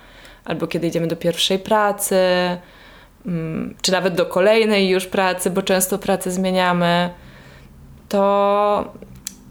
[0.46, 2.18] albo kiedy idziemy do pierwszej pracy,
[3.26, 7.10] mm, czy nawet do kolejnej już pracy, bo często pracę zmieniamy,
[8.10, 8.94] to,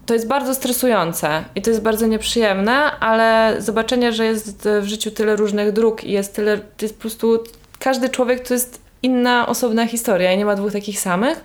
[0.06, 5.10] to jest bardzo stresujące i to jest bardzo nieprzyjemne, ale zobaczenie, że jest w życiu
[5.10, 7.44] tyle różnych dróg i jest tyle, jest po prostu
[7.78, 11.44] każdy człowiek to jest inna, osobna historia i nie ma dwóch takich samych.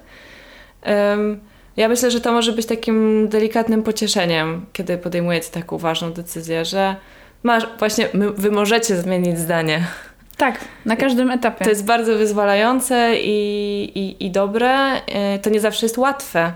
[1.78, 6.96] Ja myślę, że to może być takim delikatnym pocieszeniem, kiedy podejmujecie taką ważną decyzję, że
[7.44, 9.88] masz, właśnie wy możecie zmienić zdanie.
[10.38, 11.64] Tak, na każdym etapie.
[11.66, 14.70] To jest bardzo wyzwalające i, i, i dobre.
[15.06, 16.54] E, To nie zawsze jest łatwe,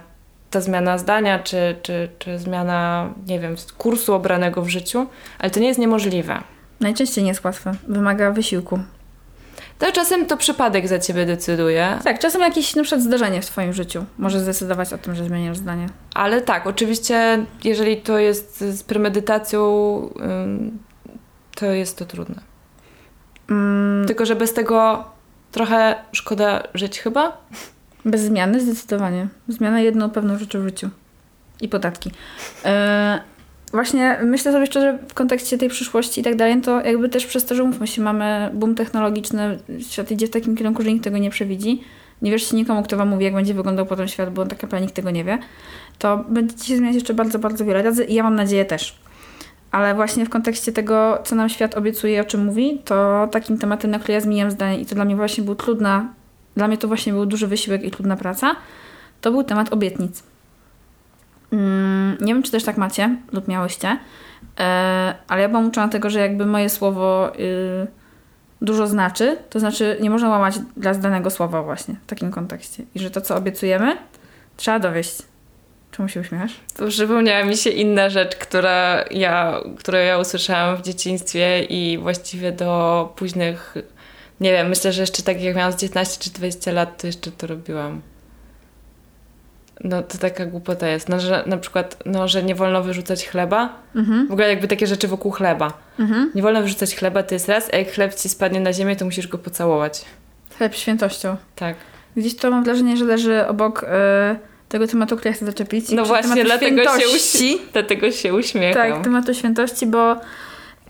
[0.49, 5.05] ta zmiana zdania, czy, czy, czy zmiana, nie wiem, kursu obranego w życiu,
[5.39, 6.41] ale to nie jest niemożliwe.
[6.79, 7.71] Najczęściej nie jest łatwe.
[7.87, 8.79] Wymaga wysiłku.
[9.79, 13.73] To czasem to przypadek za ciebie decyduje, Tak, czasem jakieś na przykład zdarzenie w twoim
[13.73, 15.85] życiu może zdecydować o tym, że zmieniasz zdanie.
[16.13, 19.61] ale tak, oczywiście, jeżeli to jest z premedytacją,
[21.55, 22.35] to jest to trudne.
[23.49, 25.03] Mm, Tylko, że bez tego
[25.51, 27.37] trochę szkoda żyć chyba.
[28.05, 29.27] Bez zmiany zdecydowanie.
[29.47, 30.89] Zmiana jedną pewną rzeczą w życiu.
[31.61, 32.11] I podatki.
[32.65, 33.19] E,
[33.71, 37.45] właśnie myślę sobie szczerze w kontekście tej przyszłości i tak dalej, to jakby też przez
[37.45, 41.17] to, że mówmy się, mamy boom technologiczny, świat idzie w takim kierunku, że nikt tego
[41.17, 41.83] nie przewidzi.
[42.21, 44.95] Nie wierzcie nikomu, kto wam mówi, jak będzie wyglądał potem świat, bo tak naprawdę nikt
[44.95, 45.37] tego nie wie.
[45.99, 48.99] To będziecie się zmieniać jeszcze bardzo, bardzo wiele razy i ja mam nadzieję też.
[49.71, 53.91] Ale właśnie w kontekście tego, co nam świat obiecuje o czym mówi, to takim tematem,
[53.91, 56.13] na który ja zmieniam zdanie i to dla mnie właśnie był trudna,
[56.55, 58.55] dla mnie to właśnie był duży wysiłek i trudna praca,
[59.21, 60.23] to był temat obietnic.
[61.51, 63.97] Mm, nie wiem, czy też tak macie lub miałyście,
[64.59, 67.87] e, ale ja byłam uczona tego, że jakby moje słowo y,
[68.61, 72.83] dużo znaczy, to znaczy nie można łamać dla zdanego słowa właśnie w takim kontekście.
[72.95, 73.97] I że to, co obiecujemy,
[74.57, 75.17] trzeba dowieść.
[75.91, 76.51] Czemu się uśmiechasz?
[76.75, 82.51] To przypomniała mi się inna rzecz, która ja, którą ja usłyszałam w dzieciństwie i właściwie
[82.51, 83.75] do późnych,
[84.39, 87.31] nie wiem, myślę, że jeszcze tak jak miałam z 19 czy 20 lat, to jeszcze
[87.31, 88.01] to robiłam.
[89.83, 93.69] No to taka głupota jest, no, że na przykład, no, że nie wolno wyrzucać chleba.
[93.95, 94.27] Mhm.
[94.27, 95.73] W ogóle jakby takie rzeczy wokół chleba.
[95.99, 96.31] Mhm.
[96.35, 99.05] Nie wolno wyrzucać chleba, to jest raz, a jak chleb ci spadnie na ziemię, to
[99.05, 100.05] musisz go pocałować.
[100.57, 101.35] Chleb świętością.
[101.55, 101.75] Tak.
[102.15, 104.35] Gdzieś to mam wrażenie, że leży obok e,
[104.69, 105.89] tego tematu, który ja chcę zaczepić.
[105.89, 107.57] No właśnie, dlatego się, uś...
[107.73, 108.91] dlatego się uśmiecham.
[108.91, 110.15] Tak, tematu świętości, bo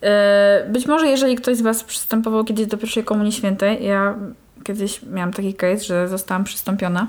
[0.03, 4.15] e, być może jeżeli ktoś z Was przystępował kiedyś do pierwszej komunii świętej, ja
[4.63, 7.07] kiedyś miałam taki case, że zostałam przystąpiona.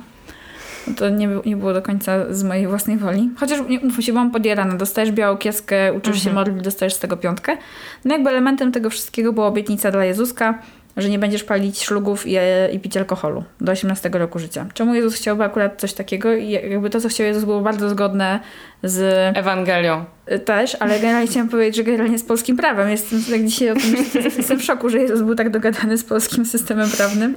[0.97, 3.31] To nie, nie było do końca z mojej własnej woli.
[3.37, 4.75] Chociaż nie mówmy się, byłam podjarana.
[4.75, 6.35] Dostajesz białą kieskę, uczysz się Mhm.
[6.47, 7.57] modlić, dostajesz z tego piątkę.
[8.05, 10.59] No jakby elementem tego wszystkiego była obietnica dla Jezuska,
[10.97, 12.37] że nie będziesz palić szlugów i,
[12.73, 14.67] i pić alkoholu do 18 roku życia.
[14.75, 16.35] Czemu Jezus chciałby akurat coś takiego?
[16.35, 18.41] I jakby to, co chciał Jezus, było bardzo zgodne
[18.83, 18.99] z...
[19.37, 20.05] Ewangelią.
[20.45, 22.91] Też, ale generalnie chciałam powiedzieć, że generalnie z polskim prawem.
[22.91, 26.05] Jestem, jak dzisiaj o tym myślę, jestem w szoku, że Jezus był tak dogadany z
[26.05, 27.37] polskim systemem prawnym,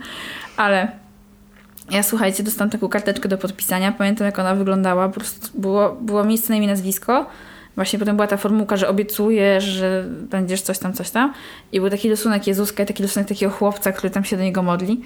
[0.57, 0.91] ale
[1.89, 3.91] ja słuchajcie, dostałam taką karteczkę do podpisania.
[3.91, 5.07] Pamiętam, jak ona wyglądała.
[5.09, 7.25] Po prostu było, było miejsce na imię, nazwisko.
[7.75, 11.33] Właśnie potem była ta formułka, że obiecujesz, że będziesz coś tam, coś tam.
[11.71, 14.63] I był taki rysunek Jezuska i taki rysunek takiego chłopca, który tam się do niego
[14.63, 15.01] modli.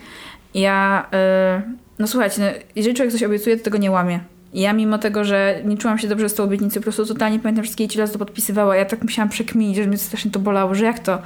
[0.53, 4.19] I ja, yy, no słuchajcie, no, jeżeli człowiek coś obiecuje, to tego nie łamie.
[4.53, 7.39] I ja mimo tego, że nie czułam się dobrze z tą obietnicą, po prostu totalnie
[7.39, 8.75] pamiętam wszystkie ci razy to podpisywała.
[8.75, 11.21] Ja tak musiałam przekminić, że mnie strasznie to bolało, że jak to?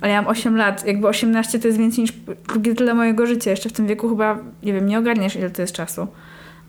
[0.00, 2.12] Ale ja mam 8 lat, jakby 18 to jest więcej niż
[2.48, 3.50] drugie tyle mojego życia.
[3.50, 6.06] Jeszcze w tym wieku chyba, nie wiem, nie ogarniesz ile to jest czasu.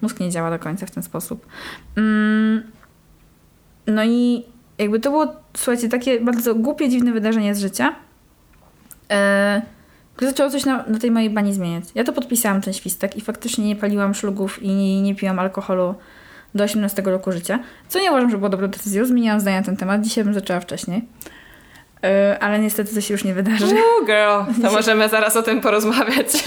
[0.02, 1.46] Mózg nie działa do końca w ten sposób.
[1.96, 2.64] Mm.
[3.88, 4.44] No i
[4.78, 7.96] jakby to było, słuchajcie, takie bardzo głupie, dziwne wydarzenie z życia.
[9.12, 9.62] E,
[10.16, 11.84] które zaczęło coś na, na, tej mojej bani zmieniać.
[11.96, 15.96] Ja to podpisałam, ten świstek i faktycznie nie paliłam szlugów i nie, nie piłam alkoholu
[16.56, 17.60] do 18 roku życia.
[17.88, 19.06] Co nie uważam, że było dobrą decyzją.
[19.06, 20.02] Zmieniłam zdanie na ten temat.
[20.02, 21.08] Dzisiaj bym zaczęła wcześniej.
[22.04, 23.66] E, ale niestety to się już nie wydarzy.
[23.66, 26.28] Ooh, girl, to możemy zaraz o tym porozmawiać.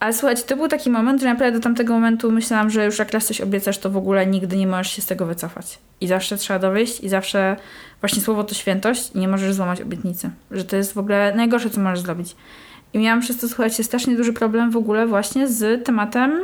[0.00, 3.12] Ale słuchajcie, to był taki moment, że naprawdę do tamtego momentu myślałam, że już jak
[3.12, 5.78] raz coś obiecasz, to w ogóle nigdy nie możesz się z tego wycofać.
[6.00, 7.56] I zawsze trzeba dowieść i zawsze
[8.00, 10.30] właśnie słowo to świętość i nie możesz złamać obietnicy.
[10.50, 12.36] Że to jest w ogóle najgorsze, co możesz zrobić.
[12.92, 16.42] I miałam przez to, słuchajcie, strasznie duży problem w ogóle właśnie z tematem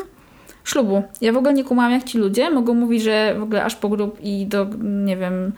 [0.64, 1.02] ślubu.
[1.20, 3.88] Ja w ogóle nie kumałam, jak ci ludzie mogą mówić, że w ogóle aż po
[3.88, 5.52] grób i do, nie wiem,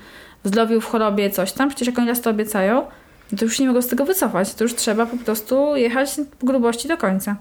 [0.49, 1.69] zdrowiu, w chorobie, coś tam.
[1.69, 2.87] Przecież jak oni raz to obiecają,
[3.33, 4.55] no to już nie mogą z tego wycofać.
[4.55, 7.37] To już trzeba po prostu jechać po grubości do końca.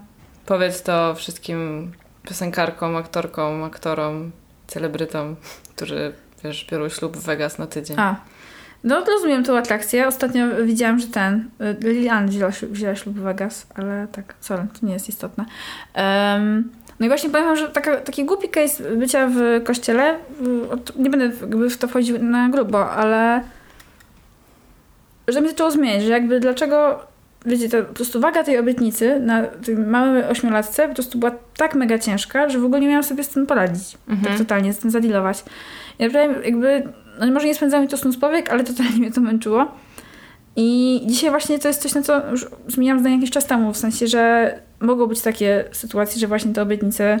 [0.46, 1.92] Powiedz to wszystkim
[2.22, 4.30] piosenkarkom, aktorkom, aktorom,
[4.66, 5.36] celebrytom,
[5.76, 6.12] którzy,
[6.44, 7.96] wiesz, biorą ślub w Vegas na tydzień.
[8.00, 8.16] A,
[8.84, 10.06] no rozumiem tą atrakcję.
[10.06, 12.28] Ostatnio widziałam, że ten y, Lilian
[12.70, 15.44] wzięła ślub w Vegas, ale tak, sorry, to nie jest istotne.
[15.94, 20.18] Um, no i właśnie powiem że taka, taki głupi case bycia w kościele,
[20.96, 21.28] nie będę
[21.70, 23.40] w to wchodził na grubo, ale
[25.28, 27.00] że mi zaczęło zmieniać, że jakby dlaczego,
[27.46, 31.74] wiecie, to po prostu waga tej obietnicy na tej małej ośmiolatce po prostu była tak
[31.74, 33.98] mega ciężka, że w ogóle nie miałam sobie z tym poradzić.
[34.08, 34.28] Mhm.
[34.28, 35.44] Tak totalnie, z tym zadealować.
[35.98, 36.82] I naprawdę jakby,
[37.20, 39.66] no może nie spędzało mi to snus powiek, ale totalnie mnie to męczyło.
[40.56, 43.76] I dzisiaj właśnie to jest coś, na co już zmieniłam zdanie jakiś czas temu, w
[43.76, 47.20] sensie, że mogą być takie sytuacje, że właśnie te obietnice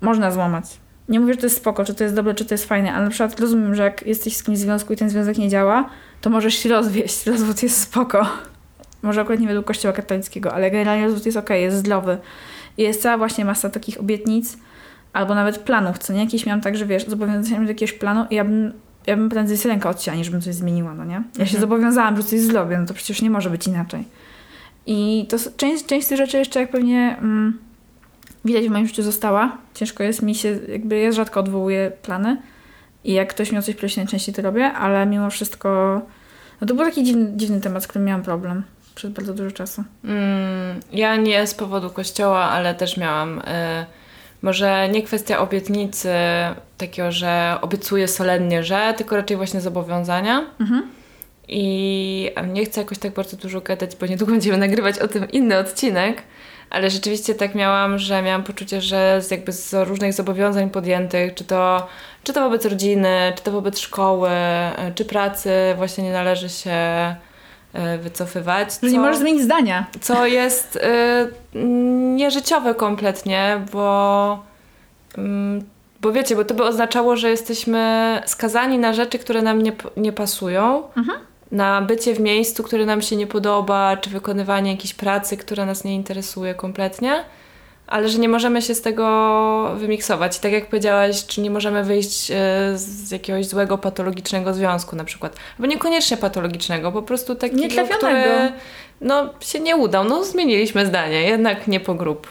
[0.00, 0.64] można złamać.
[1.08, 3.04] Nie mówię, że to jest spoko, czy to jest dobre, czy to jest fajne, ale
[3.04, 5.90] na przykład rozumiem, że jak jesteś z kimś w związku i ten związek nie działa,
[6.20, 7.26] to możesz się rozwieść.
[7.32, 8.26] Rozwód jest spoko.
[9.02, 12.18] Może akurat nie według kościoła katolickiego, ale generalnie rozwód jest ok, jest zdrowy.
[12.76, 14.58] I jest cała właśnie masa takich obietnic,
[15.12, 16.20] albo nawet planów, co nie?
[16.20, 18.72] Jakieś miałam tak, że wiesz, zobowiązałam się do jakiegoś planu i ja bym,
[19.06, 21.12] ja bym prędzej rękę odcięła, niż bym coś zmieniła, no nie?
[21.12, 21.46] Ja mhm.
[21.46, 24.04] się zobowiązałam, że coś zrobię, no to przecież nie może być inaczej.
[24.86, 27.58] I to część, część z tych rzeczy jeszcze jak pewnie mm,
[28.44, 29.58] widać w moim życiu została.
[29.74, 32.36] Ciężko jest mi się, jakby ja rzadko odwołuję plany
[33.04, 36.00] i jak ktoś mi o coś prosi, najczęściej to robię, ale mimo wszystko
[36.60, 38.62] no to był taki dziwny, dziwny temat, z którym miałam problem
[38.94, 39.84] przez bardzo dużo czasu.
[40.04, 43.38] Mm, ja nie z powodu kościoła, ale też miałam...
[43.38, 44.02] Y
[44.42, 46.14] może nie kwestia obietnicy,
[46.78, 50.46] takiego, że obiecuję solennie, że, tylko raczej właśnie zobowiązania.
[50.60, 50.82] Mhm.
[51.54, 55.58] I nie chcę jakoś tak bardzo dużo gadać, bo niedługo będziemy nagrywać o tym inny
[55.58, 56.22] odcinek,
[56.70, 61.44] ale rzeczywiście tak miałam, że miałam poczucie, że z jakby z różnych zobowiązań podjętych, czy
[61.44, 61.86] to,
[62.24, 64.30] czy to wobec rodziny, czy to wobec szkoły,
[64.94, 68.72] czy pracy, właśnie nie należy się e, wycofywać.
[68.72, 69.86] Co, że nie możesz zmienić zdania.
[70.00, 70.80] Co jest y,
[72.16, 74.44] nieżyciowe kompletnie, bo,
[75.18, 75.20] y,
[76.00, 80.12] bo wiecie, bo to by oznaczało, że jesteśmy skazani na rzeczy, które nam nie, nie
[80.12, 80.82] pasują.
[80.96, 85.66] Mhm na bycie w miejscu, które nam się nie podoba, czy wykonywanie jakiejś pracy, która
[85.66, 87.24] nas nie interesuje kompletnie,
[87.86, 90.38] ale że nie możemy się z tego wymiksować.
[90.38, 92.34] I tak jak powiedziałaś, czy nie możemy wyjść e,
[92.74, 95.36] z jakiegoś złego, patologicznego związku na przykład.
[95.58, 98.52] Albo niekoniecznie patologicznego, po prostu takiego, który
[99.00, 100.04] no, się nie udał.
[100.04, 102.26] No zmieniliśmy zdanie, jednak nie po grup.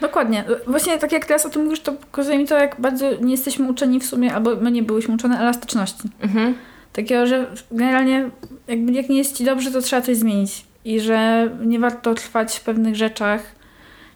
[0.00, 0.44] Dokładnie.
[0.66, 3.68] Właśnie tak jak teraz o tym mówisz, to pokazuje mi to, jak bardzo nie jesteśmy
[3.70, 6.02] uczeni w sumie, albo my nie byłyśmy uczone elastyczności.
[6.20, 6.54] Mhm.
[6.98, 8.30] Takiego, że generalnie
[8.68, 10.64] jakby jak nie jest ci dobrze, to trzeba coś zmienić.
[10.84, 13.42] I że nie warto trwać w pewnych rzeczach.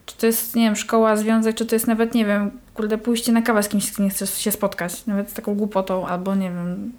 [0.06, 3.32] Czy to jest, nie wiem, szkoła, związek, czy to jest nawet, nie wiem, kurde, pójście
[3.32, 5.06] na kawę z kimś, z kim nie chcesz się spotkać.
[5.06, 6.92] Nawet z taką głupotą, albo nie wiem,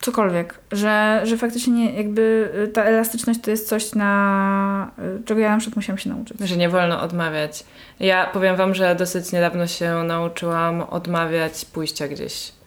[0.00, 0.58] cokolwiek.
[0.72, 4.90] Że, że faktycznie nie, jakby ta elastyczność to jest coś, na
[5.24, 6.40] czego ja na przykład musiałam się nauczyć.
[6.40, 7.64] Że nie wolno odmawiać.
[8.00, 12.57] Ja powiem wam, że dosyć niedawno się nauczyłam odmawiać pójścia gdzieś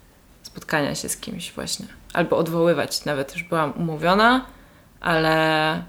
[0.43, 1.85] spotkania się z kimś właśnie.
[2.13, 3.05] Albo odwoływać.
[3.05, 4.45] Nawet już byłam umówiona,
[5.01, 5.83] ale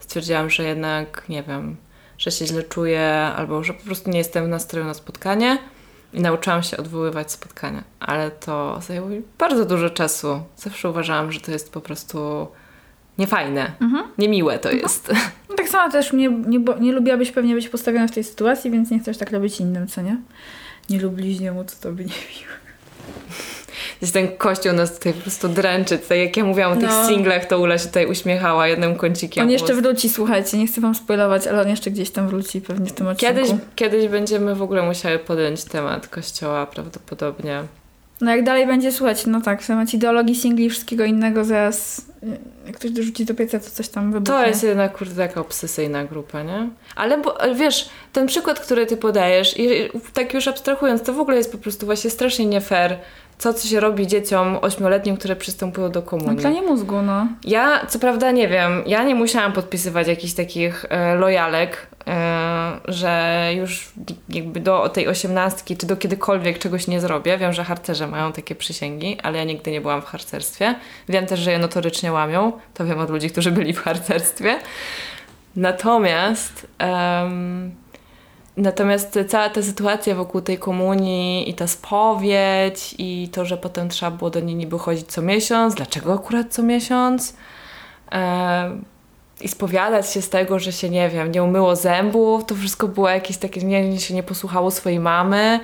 [0.00, 1.76] stwierdziłam, że jednak, nie wiem,
[2.18, 5.58] że się źle czuję albo że po prostu nie jestem w nastroju na spotkanie
[6.12, 7.84] i nauczyłam się odwoływać spotkania.
[8.00, 10.42] Ale to zajęło mi bardzo dużo czasu.
[10.56, 12.48] Zawsze uważałam, że to jest po prostu
[13.18, 14.04] niefajne, mhm.
[14.18, 14.82] niemiłe to mhm.
[14.82, 15.12] jest.
[15.48, 18.90] No tak samo też nie, nie, nie lubiłabyś pewnie być postawiona w tej sytuacji, więc
[18.90, 20.16] nie chcesz tak robić innym, co nie?
[20.90, 22.69] Nie lub bliźniemu, co tobie nie miłe.
[24.00, 25.98] Gdzieś ten kościół nas tutaj po prostu dręczy.
[25.98, 27.08] Tutaj, jak ja mówiłam o tych no.
[27.08, 29.44] singlach, to Ula się tutaj uśmiechała jednym kącikiem.
[29.44, 32.86] On jeszcze wróci, słuchajcie, nie chcę wam spoilować, ale on jeszcze gdzieś tam wróci pewnie
[32.86, 33.34] w tym odcinku.
[33.34, 37.62] Kiedyś, kiedyś będziemy w ogóle musiały podjąć temat kościoła prawdopodobnie.
[38.20, 42.02] No jak dalej będzie słuchać, no tak, temat ideologii singli i wszystkiego innego zaraz
[42.66, 44.40] jak ktoś dorzuci do pieca, to coś tam wybuchnie.
[44.40, 46.68] To jest jednak, kurde, taka obsesyjna grupa, nie?
[46.96, 49.68] Ale bo, wiesz, ten przykład, który ty podajesz, i
[50.14, 52.96] tak już abstrahując, to w ogóle jest po prostu właśnie strasznie nie fair
[53.40, 56.40] co, co się robi dzieciom ośmioletnim, które przystępują do komunii.
[56.40, 57.26] Planie mózgu, no.
[57.44, 63.44] Ja, co prawda, nie wiem, ja nie musiałam podpisywać jakichś takich e, lojalek, e, że
[63.56, 63.92] już
[64.28, 67.38] jakby do tej osiemnastki, czy do kiedykolwiek czegoś nie zrobię.
[67.38, 70.74] Wiem, że harcerze mają takie przysięgi, ale ja nigdy nie byłam w harcerstwie.
[71.08, 72.52] Wiem też, że je notorycznie łamią.
[72.74, 74.58] To wiem od ludzi, którzy byli w harcerstwie.
[75.56, 76.66] Natomiast...
[78.62, 84.10] Natomiast cała ta sytuacja wokół tej komunii i ta spowiedź i to, że potem trzeba
[84.10, 87.36] było do niej niby chodzić co miesiąc, dlaczego akurat co miesiąc?
[88.12, 88.70] E,
[89.40, 93.08] I spowiadać się z tego, że się, nie wiem, nie umyło zębów, to wszystko było
[93.08, 95.60] jakieś takie, nie, się nie posłuchało swojej mamy.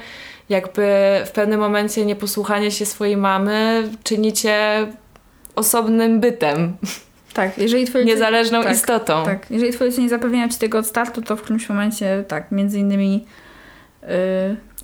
[0.48, 0.82] Jakby
[1.26, 4.86] w pewnym momencie nieposłuchanie się swojej mamy czynicie
[5.56, 6.76] osobnym bytem.
[7.36, 9.24] Tak, jeżeli twoje niezależną tak, istotą.
[9.24, 12.52] Tak, jeżeli twoje dzieci nie zapewniają ci tego od startu, to w którymś momencie, tak,
[12.52, 13.26] między innymi
[14.02, 14.08] yy,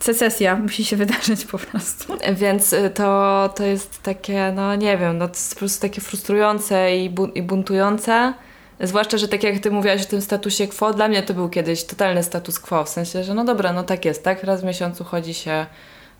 [0.01, 2.17] secesja musi się wydarzyć po prostu.
[2.35, 6.01] Więc y, to, to jest takie, no nie wiem, no to jest po prostu takie
[6.01, 8.35] frustrujące i, bu i buntujące.
[8.81, 11.85] Zwłaszcza, że tak jak ty mówiłaś o tym statusie quo, dla mnie to był kiedyś
[11.85, 14.45] totalny status quo, w sensie, że no dobra, no tak jest, tak?
[14.45, 15.67] Raz w miesiącu chodzi się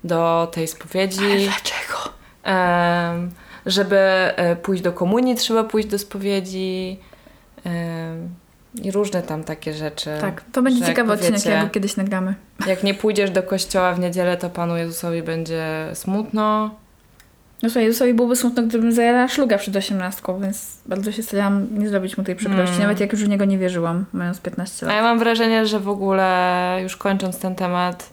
[0.05, 1.25] do tej spowiedzi.
[1.25, 2.13] Ale dlaczego?
[2.47, 3.31] Um,
[3.67, 6.99] żeby e, pójść do komunii, trzeba pójść do spowiedzi
[8.75, 10.11] i różne tam takie rzeczy.
[10.21, 12.35] Tak, to będzie ciekawy odcinek, jak kiedyś nagramy.
[12.67, 16.71] Jak nie pójdziesz do kościoła w niedzielę, to Panu Jezusowi będzie smutno.
[17.63, 21.89] No słuchaj, Jezusowi byłoby smutno, gdybym zajęła szluga przed osiemnastką, więc bardzo się starałam nie
[21.89, 22.83] zrobić mu tej przykrości, mm.
[22.83, 24.95] nawet jak już w niego nie wierzyłam, mając 15 lat.
[24.95, 28.11] A ja mam wrażenie, że w ogóle, już kończąc ten temat,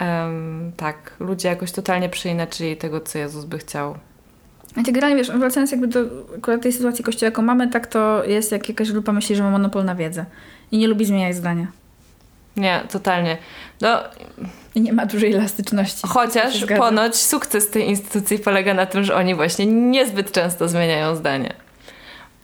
[0.00, 3.98] um, tak, ludzie jakoś totalnie przeinaczyli tego, co Jezus by chciał.
[4.76, 6.00] Znaczy, generalnie wiesz, wracając jakby do
[6.38, 9.50] akurat tej sytuacji kościoła, jaką mamy, tak to jest jak jakaś grupa myśli, że ma
[9.50, 10.24] monopol na wiedzę
[10.72, 11.66] i nie lubi zmieniać zdania.
[12.56, 13.36] Nie, totalnie.
[13.80, 13.98] No,
[14.74, 16.02] I nie ma dużej elastyczności.
[16.08, 21.54] Chociaż ponoć sukces tej instytucji polega na tym, że oni właśnie niezbyt często zmieniają zdanie.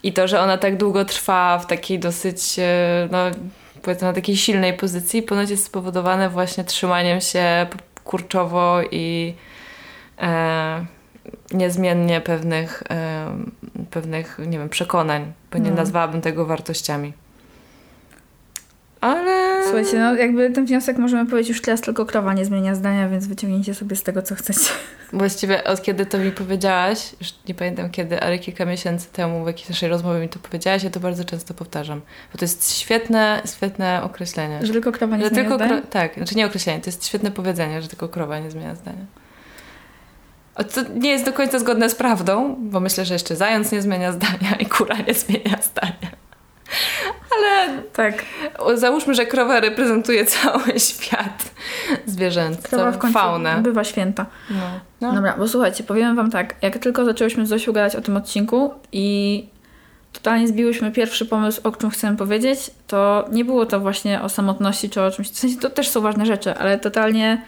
[0.02, 3.18] I to, że ona tak długo trwa w takiej dosyć, e, no
[3.82, 7.66] powiedzmy na takiej silnej pozycji, ponoć jest spowodowane właśnie trzymaniem się
[8.04, 9.34] kurczowo i
[10.22, 10.86] e,
[11.52, 12.82] niezmiennie pewnych,
[13.90, 15.76] pewnych nie wiem, przekonań, bo nie no.
[15.76, 17.12] nazwałabym tego wartościami.
[19.00, 19.62] Ale...
[19.64, 23.26] Słuchajcie, no jakby ten wniosek możemy powiedzieć już teraz tylko krowa nie zmienia zdania, więc
[23.26, 24.70] wyciągnijcie sobie z tego, co chcecie.
[25.12, 29.46] Właściwie od kiedy to mi powiedziałaś, już nie pamiętam kiedy, ale kilka miesięcy temu w
[29.46, 32.00] jakiejś naszej rozmowie mi to powiedziałaś, ja to bardzo często powtarzam.
[32.32, 34.66] Bo to jest świetne, świetne określenie.
[34.66, 35.82] Że tylko krowa nie że zmienia tylko zdania?
[35.90, 39.04] Tak, znaczy nie określenie, to jest świetne powiedzenie, że tylko krowa nie zmienia zdania.
[40.54, 44.12] To nie jest do końca zgodne z prawdą, bo myślę, że jeszcze zając nie zmienia
[44.12, 46.22] zdania i kura nie zmienia zdania.
[47.36, 48.24] Ale tak,
[48.74, 51.50] załóżmy, że krowa reprezentuje cały świat
[52.06, 53.60] zwierzęcy, krowa w końcu faunę.
[53.62, 54.26] bywa święta.
[54.50, 54.56] No.
[55.00, 55.12] No.
[55.12, 58.74] Dobra, bo słuchajcie, powiem wam tak, jak tylko zaczęłyśmy z Zosiu gadać o tym odcinku
[58.92, 59.46] i
[60.12, 64.90] totalnie zbiłyśmy pierwszy pomysł, o czym chcemy powiedzieć, to nie było to właśnie o samotności
[64.90, 67.42] czy o czymś, w sensie to też są ważne rzeczy, ale totalnie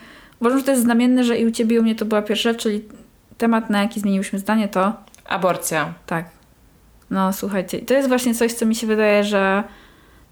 [0.45, 2.55] Uważam, że to jest znamienne, że i u ciebie i u mnie to była pierwsza,
[2.55, 2.85] czyli
[3.39, 4.93] temat, na jaki zmieniłyśmy zdanie, to...
[5.25, 5.95] Aborcja.
[6.07, 6.27] Tak.
[7.11, 9.65] No słuchajcie, to jest właśnie coś, co mi się wydaje, że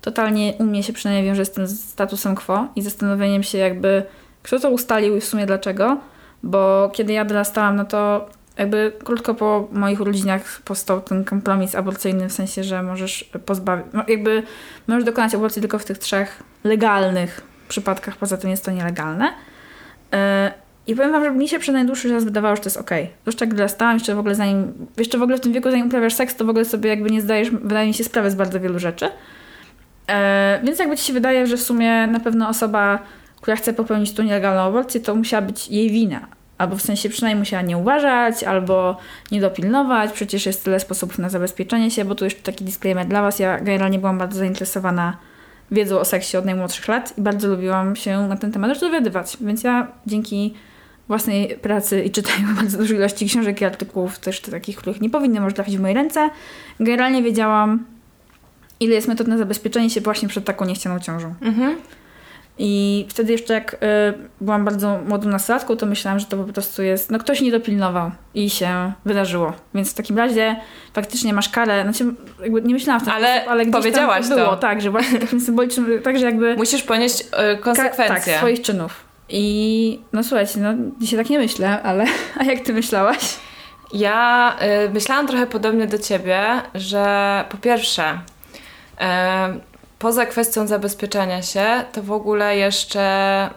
[0.01, 4.03] totalnie u mnie się przynajmniej wiąże z tym statusem quo i zastanowieniem się jakby,
[4.43, 6.01] kto to ustalił i w sumie dlaczego,
[6.43, 12.29] bo kiedy ja dorastałam, no to jakby krótko po moich urodzinach powstał ten kompromis aborcyjny,
[12.29, 14.43] w sensie, że możesz pozbawić, no jakby
[14.87, 19.33] możesz dokonać aborcji tylko w tych trzech legalnych przypadkach, poza tym jest to nielegalne.
[20.13, 20.53] E,
[20.87, 22.91] I powiem wam, że mi się przez najdłuższy czas wydawało, że to jest ok.
[23.23, 26.15] Zwłaszcza gdy stałam jeszcze w ogóle zanim, jeszcze w ogóle w tym wieku zanim uprawiasz
[26.15, 28.79] seks, to w ogóle sobie jakby nie zdajesz, wydaje mi się, sprawy z bardzo wielu
[28.79, 29.09] rzeczy.
[30.09, 32.99] E, więc jakby ci się wydaje, że w sumie na pewno osoba,
[33.41, 36.27] która chce popełnić tą nielegalną aborcję, to musiała być jej wina.
[36.59, 38.97] Albo w sensie przynajmniej musiała nie uważać, albo
[39.33, 40.13] nie dopilnować.
[40.13, 43.39] Przecież jest tyle sposobów na zabezpieczenie się, bo tu jeszcze taki disclaimer dla Was.
[43.39, 45.17] Ja generalnie byłam bardzo zainteresowana
[45.73, 49.37] wiedzą o seksie od najmłodszych lat i bardzo lubiłam się na ten temat też dowiadywać.
[49.41, 50.55] Więc ja dzięki
[51.09, 55.41] własnej pracy i czytaniu bardzo dużej ilości książek i artykułów, też takich, których nie powinny
[55.41, 56.31] może trafić w moje ręce,
[56.81, 57.85] generalnie wiedziałam,
[58.81, 61.35] ile jest metod na zabezpieczenie się właśnie przed taką niechcianą ciążą.
[61.41, 61.77] Mhm.
[62.59, 63.79] I wtedy jeszcze jak y,
[64.41, 68.11] byłam bardzo młodą nastolatką, to myślałam, że to po prostu jest, no ktoś nie dopilnował
[68.35, 69.53] i się wydarzyło.
[69.75, 70.57] Więc w takim razie
[70.95, 74.37] faktycznie masz karę, znaczy jakby nie myślałam w ten Ale sposób, ale gdzieś powiedziałaś to
[74.37, 74.57] było, to.
[74.57, 76.57] tak, że właśnie takim symbolicznym, tak, że jakby...
[76.57, 78.33] Musisz ponieść y, konsekwencje.
[78.33, 79.05] tak, swoich czynów.
[79.29, 82.05] I no słuchajcie, no dzisiaj tak nie myślę, ale
[82.41, 83.37] a jak ty myślałaś?
[83.95, 86.43] Ja y, myślałam trochę podobnie do ciebie,
[86.75, 89.72] że po pierwsze, y,
[90.03, 93.01] poza kwestią zabezpieczania się, to w ogóle jeszcze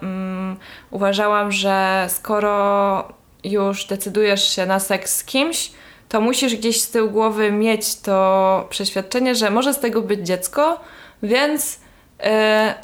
[0.02, 0.56] mm,
[0.90, 3.08] uważałam, że skoro
[3.44, 5.70] już decydujesz się na seks z kimś,
[6.08, 10.80] to musisz gdzieś z tyłu głowy mieć to przeświadczenie, że może z tego być dziecko,
[11.22, 11.74] więc y,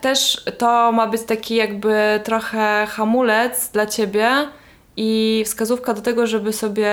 [0.00, 4.30] też to ma być taki jakby trochę hamulec dla ciebie
[4.96, 6.90] i wskazówka do tego, żeby sobie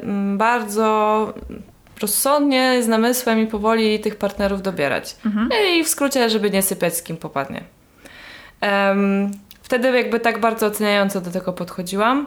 [0.00, 1.34] mm, bardzo
[1.98, 5.16] rozsądnie, z namysłem i powoli tych partnerów dobierać.
[5.26, 5.48] Mhm.
[5.76, 7.64] I w skrócie, żeby nie sypiać z kim popadnie.
[8.60, 9.30] Em,
[9.62, 12.26] wtedy jakby tak bardzo oceniająco do tego podchodziłam.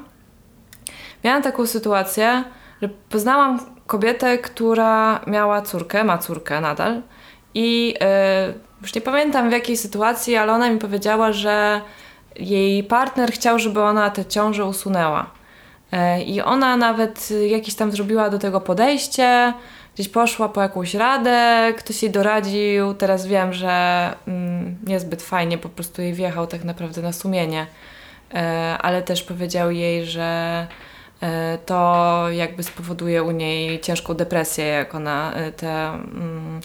[1.23, 2.43] Miałam taką sytuację,
[2.81, 7.01] że poznałam kobietę, która miała córkę, ma córkę nadal
[7.53, 11.81] i e, już nie pamiętam w jakiej sytuacji, ale ona mi powiedziała, że
[12.35, 15.40] jej partner chciał, żeby ona tę ciążę usunęła.
[15.91, 19.53] E, I ona nawet jakieś tam zrobiła do tego podejście,
[19.95, 22.93] gdzieś poszła po jakąś radę, ktoś jej doradził.
[22.93, 27.67] Teraz wiem, że mm, niezbyt fajnie po prostu jej wjechał tak naprawdę na sumienie,
[28.33, 30.67] e, ale też powiedział jej, że
[31.21, 36.61] e, to jakby spowoduje u niej ciężką depresję, jak ona e, tę mm,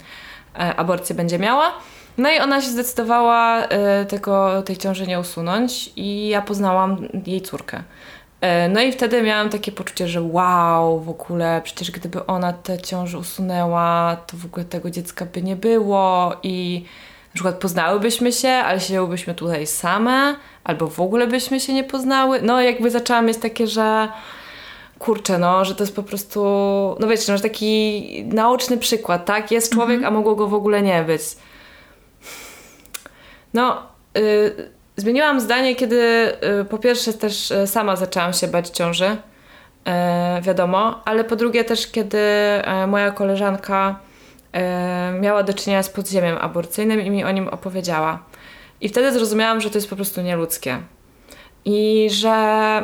[0.77, 1.73] aborcję będzie miała.
[2.19, 3.63] No i ona się zdecydowała
[4.09, 7.83] tego, tej ciąży nie usunąć i ja poznałam jej córkę.
[8.47, 12.79] E, No i wtedy miałam takie poczucie, że wow, w ogóle przecież gdyby ona tę
[12.79, 16.85] ciążę usunęła, to w ogóle tego dziecka by nie było i
[17.29, 22.43] na przykład poznałybyśmy się, ale siedziałybyśmy tutaj same, albo w ogóle byśmy się nie poznały.
[22.43, 24.09] No jakby zaczęłam mieć takie, że
[24.99, 26.41] kurczę, no, że to jest po prostu,
[27.01, 29.51] no wiecie, no, że taki naoczny przykład, tak?
[29.51, 31.23] Jest człowiek, a mogło go w ogóle nie być.
[33.55, 33.83] No,
[34.19, 40.43] y, zmieniłam zdanie, kiedy y, po pierwsze też y, sama zaczęłam się bać ciąży, y,
[40.43, 42.19] wiadomo, ale po drugie też, kiedy
[42.87, 43.99] moja koleżanka
[45.21, 48.19] miała do czynienia z podziemiem aborcyjnym i mi o nim opowiedziała.
[48.81, 50.79] I wtedy zrozumiałam, że to jest po prostu nieludzkie.
[51.65, 52.31] I że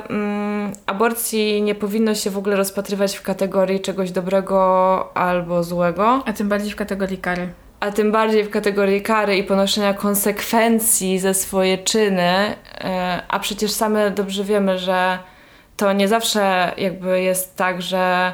[0.08, 6.32] mm, aborcji nie powinno się w ogóle rozpatrywać w kategorii czegoś dobrego albo złego A
[6.32, 7.52] tym bardziej w kategorii kary.
[7.82, 13.70] A tym bardziej w kategorii kary i ponoszenia konsekwencji za swoje czyny, e, a przecież
[13.70, 15.18] same dobrze wiemy, że
[15.76, 18.32] to nie zawsze jakby jest tak, że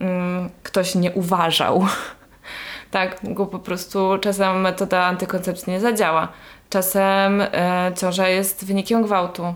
[0.00, 1.86] mm, ktoś nie uważał.
[2.90, 6.28] tak, go po prostu czasem metoda antykoncepcji nie zadziała.
[6.70, 9.54] Czasem e, ciąża jest wynikiem gwałtu.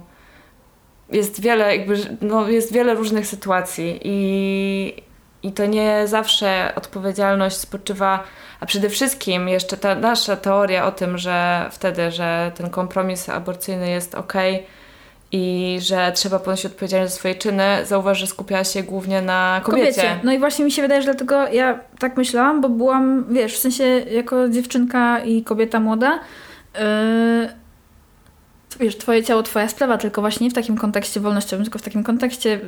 [1.12, 5.02] Jest wiele, jakby, no, jest wiele różnych sytuacji i,
[5.46, 8.24] i to nie zawsze odpowiedzialność spoczywa,
[8.60, 13.90] a przede wszystkim jeszcze ta nasza teoria o tym, że wtedy, że ten kompromis aborcyjny
[13.90, 14.32] jest ok
[15.32, 20.20] i że trzeba ponosić odpowiedzialność za swoje czyny, zauważ, że skupiała się głównie na kobiecie.
[20.22, 23.58] No i właśnie mi się wydaje, że dlatego ja tak myślałam, bo byłam, wiesz, w
[23.58, 26.20] sensie jako dziewczynka i kobieta młoda,
[26.74, 27.48] yy,
[28.80, 32.04] wiesz, twoje ciało, twoja sprawa, tylko właśnie nie w takim kontekście wolnościowym, tylko w takim
[32.04, 32.60] kontekście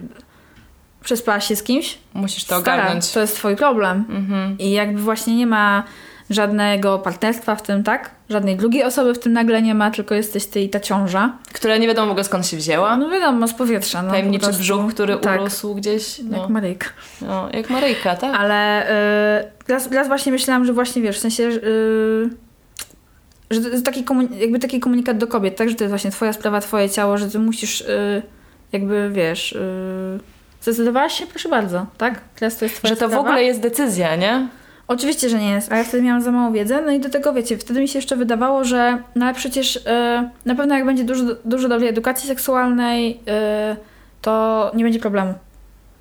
[1.05, 3.13] przespałaś się z kimś, Musisz to stara, ogarnąć.
[3.13, 4.05] to jest twój problem.
[4.09, 4.59] Mhm.
[4.59, 5.85] I jakby właśnie nie ma
[6.31, 8.11] żadnego partnerstwa w tym, tak?
[8.31, 11.33] Żadnej drugiej osoby w tym nagle nie ma, tylko jesteś ty i ta ciąża.
[11.53, 12.97] Która nie wiadomo w ogóle skąd się wzięła.
[12.97, 14.03] No wiadomo, z powietrza.
[14.03, 16.21] No, Tajemniczy brzuch, który tak, urósł gdzieś.
[16.25, 16.87] No, Jak Maryjka.
[17.23, 18.35] no, jak Maryjka, tak?
[18.37, 18.91] Ale
[19.41, 22.31] y, teraz, teraz właśnie myślałam, że właśnie wiesz, w sensie, y,
[23.51, 24.05] że to jest taki
[24.39, 25.69] jakby taki komunikat do kobiet, tak?
[25.69, 28.23] Że to jest właśnie twoja sprawa, twoje ciało, że ty musisz y,
[28.73, 29.53] jakby wiesz.
[29.53, 29.59] Y,
[30.61, 31.27] zdecydowałaś się?
[31.27, 32.21] Proszę bardzo, tak?
[32.39, 33.29] Teraz to jest twoja Że to w sprawa.
[33.29, 34.49] ogóle jest decyzja, nie?
[34.89, 37.33] Oczywiście, że nie jest, a ja wtedy miałam za mało wiedzy, no i do tego
[37.33, 39.81] wiecie, wtedy mi się jeszcze wydawało, że no ale przecież y,
[40.45, 43.21] na pewno jak będzie dużo, dużo dobrej edukacji seksualnej,
[43.73, 43.77] y,
[44.23, 45.35] to nie będzie problemu.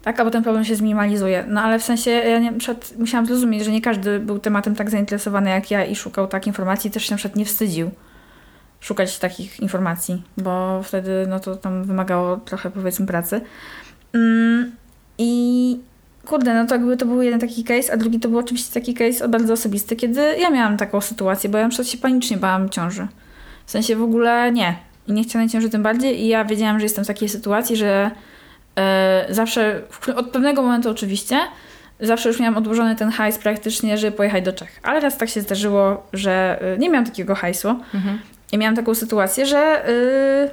[0.03, 1.43] Tak, albo ten problem się zminimalizuje.
[1.47, 4.89] No ale w sensie, ja nie, przykład musiałam zrozumieć, że nie każdy był tematem tak
[4.89, 7.91] zainteresowany jak ja i szukał tak informacji, też się na przykład nie wstydził.
[8.79, 13.41] szukać takich informacji, bo wtedy no to tam wymagało trochę powiedzmy pracy.
[14.13, 14.71] Mm,
[15.17, 15.79] I
[16.25, 18.93] kurde, no to jakby to był jeden taki case, a drugi to był oczywiście taki
[18.93, 22.69] case bardzo osobisty, kiedy ja miałam taką sytuację, bo ja na przykład się panicznie bałam
[22.69, 23.07] ciąży.
[23.65, 24.75] W sensie w ogóle nie.
[25.07, 28.11] I nie chciałam ciąży tym bardziej i ja wiedziałam, że jestem w takiej sytuacji, że
[28.77, 29.81] e, zawsze,
[30.15, 31.39] od pewnego momentu oczywiście,
[31.99, 34.79] zawsze już miałam odłożony ten hajs praktycznie, żeby pojechać do Czech.
[34.83, 38.19] Ale raz tak się zdarzyło, że e, nie miałam takiego hajsu Mhm.
[38.51, 40.49] i miałam taką sytuację, że e,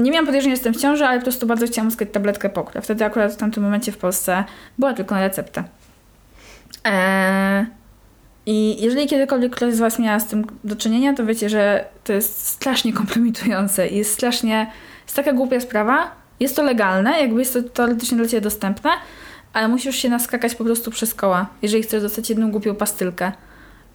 [0.00, 2.72] nie miałam podejrzenia, że jestem w ciąży, ale po prostu bardzo chciałam uzyskać tabletkę pokój.
[2.78, 4.44] A wtedy akurat w tamtym momencie w Polsce
[4.78, 5.64] była tylko na receptę.
[6.86, 7.66] E,
[8.46, 12.12] I jeżeli kiedykolwiek ktoś z Was miała z tym do czynienia, to wiecie, że to
[12.12, 14.70] jest strasznie kompromitujące i jest strasznie,
[15.04, 16.10] jest taka głupia sprawa.
[16.40, 18.90] Jest to legalne, jakby jest to teoretycznie dla Ciebie dostępne,
[19.52, 23.32] ale musisz się naskakać po prostu przez koła, jeżeli chcesz dostać jedną głupią pastylkę.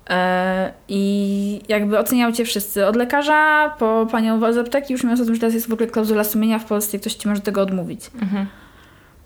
[0.09, 2.85] E, I jakby oceniają Cię wszyscy.
[2.87, 5.87] Od lekarza po panią z apteki, już mówiąc o tym, że teraz jest w ogóle
[5.89, 8.11] klauzula sumienia w Polsce ktoś Ci może tego odmówić.
[8.21, 8.47] Mhm.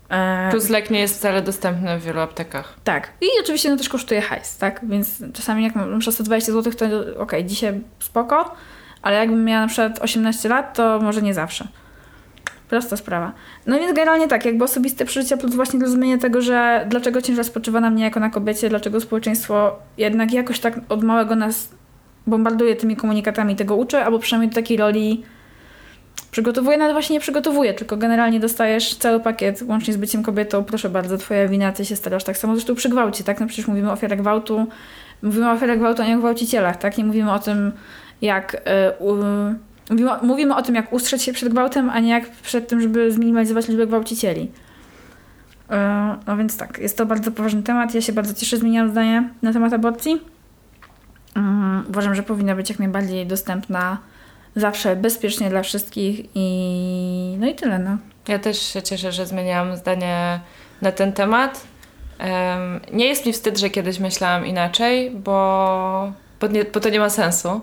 [0.08, 2.74] E, Plus lek nie jest wcale dostępny w wielu aptekach.
[2.84, 3.12] tak.
[3.20, 4.80] I oczywiście no też kosztuje hajs, tak?
[4.82, 6.86] Więc czasami jak mam na przykład 120 zł, to
[7.22, 8.54] okej, dzisiaj spoko,
[9.02, 11.68] ale jakbym miała na przykład 18 lat, to może nie zawsze.
[12.70, 13.32] Prosta sprawa.
[13.66, 17.80] No więc generalnie tak, jakby osobiste przeżycia plus właśnie rozumienie tego, że dlaczego ciężar spoczywa
[17.80, 21.68] na mnie jako na kobiecie, dlaczego społeczeństwo jednak jakoś tak od małego nas
[22.26, 25.22] bombarduje tymi komunikatami, tego uczy, albo przynajmniej do takiej roli
[26.30, 30.64] przygotowuje, no ale właśnie nie przygotowuje, tylko generalnie dostajesz cały pakiet, łącznie z byciem kobietą,
[30.64, 32.24] proszę bardzo, twoja wina, ty się starasz.
[32.24, 33.40] Tak samo zresztą przy gwałcie, tak?
[33.40, 34.66] No przecież mówimy o ofiarach gwałtu,
[35.22, 36.98] mówimy o ofiarach gwałtu, a nie o gwałcicielach, tak?
[36.98, 37.72] Nie mówimy o tym,
[38.22, 38.54] jak...
[38.54, 38.58] y,
[39.04, 39.14] u,
[40.22, 43.68] mówimy, o- tym, jak ustrzec się przed gwałtem, a nie jak przed tym, żeby zminimalizować
[43.68, 44.42] liczbę gwałcicieli.
[44.42, 45.74] Y,
[46.26, 47.94] No więc tak, jest to bardzo poważny temat.
[47.94, 50.20] Ja się bardzo cieszę, zmieniam zdanie na temat aborcji.
[51.36, 53.98] Mm, Uważam, że powinna być jak najbardziej dostępna
[54.56, 57.96] zawsze bezpiecznie dla wszystkich i no i tyle, no.
[58.28, 60.40] Ja też się cieszę, że zmieniałam zdanie
[60.82, 61.60] na ten temat.
[62.18, 66.98] Em, nie jest mi wstyd, że kiedyś myślałam inaczej, bo, bo, nie, bo to nie
[67.00, 67.60] ma sensu.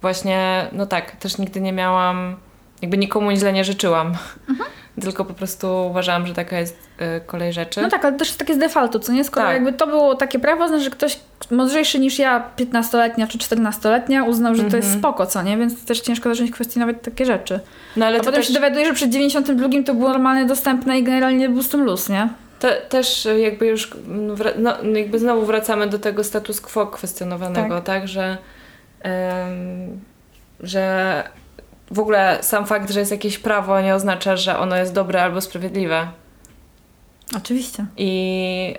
[0.00, 2.36] Właśnie, no tak, też nigdy nie miałam,
[2.82, 4.12] jakby nikomu źle nie życzyłam.
[5.02, 7.82] Tylko po prostu uważałam, że taka jest y, kolej rzeczy.
[7.82, 9.24] No tak, ale też jest takie z defaultu, co nie?
[9.24, 9.54] Skoro Tak.
[9.54, 11.18] jakby to było takie prawo, znaczy, że ktoś
[11.50, 14.98] mądrzejszy niż ja, 15-letnia czy 14-letnia, uznał, że to jest Mhm.
[14.98, 15.56] spoko, co nie?
[15.56, 17.60] Więc też ciężko zacząć kwestionować takie rzeczy.
[17.96, 21.02] No ale A potem też, się dowiaduje, że przed 92 to było normalnie dostępne i
[21.02, 22.28] generalnie był z tym luz, nie?
[22.58, 27.80] te, też y, jakby już mm, no, jakby znowu wracamy do tego status quo kwestionowanego,
[27.80, 28.36] tak, że, em,
[30.60, 31.24] że
[31.90, 35.40] w ogóle sam fakt, że jest jakieś prawo nie oznacza, że ono jest dobre albo
[35.40, 36.08] sprawiedliwe.
[37.36, 37.86] Oczywiście.
[37.96, 38.74] I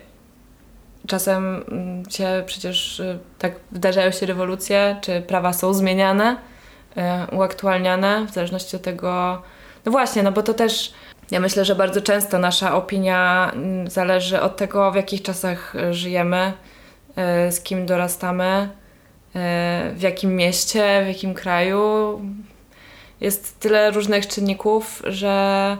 [1.07, 6.37] czasem mm, się przecież y, tak wydarzają się rewolucje, czy prawa są zmieniane,
[7.31, 9.41] y, uaktualniane, w zależności od tego.
[9.85, 10.93] No właśnie, no bo to też.
[11.31, 15.93] Ja myślę, że bardzo często nasza opinia mm, zależy od tego, w jakich czasach y,
[15.93, 16.53] żyjemy,
[17.49, 18.69] z kim dorastamy,
[19.93, 22.21] w jakim mieście, w jakim kraju.
[23.21, 25.77] Jest tyle różnych czynników, że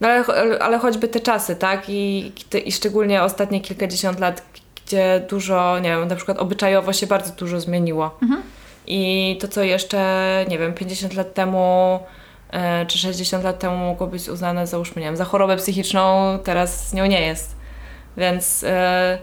[0.00, 1.88] no ale, ale choćby te czasy, tak?
[1.88, 2.32] I,
[2.64, 4.42] I szczególnie ostatnie kilkadziesiąt lat,
[4.86, 8.18] gdzie dużo, nie wiem, na przykład obyczajowo się bardzo dużo zmieniło.
[8.22, 8.42] Mhm.
[8.86, 11.98] I to, co jeszcze, nie wiem, 50 lat temu
[12.50, 16.88] e, czy 60 lat temu mogło być uznane, załóżmy, nie wiem, za chorobę psychiczną, teraz
[16.88, 17.56] z nią nie jest.
[18.16, 19.18] Więc e,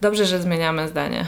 [0.00, 1.26] dobrze, że zmieniamy zdanie.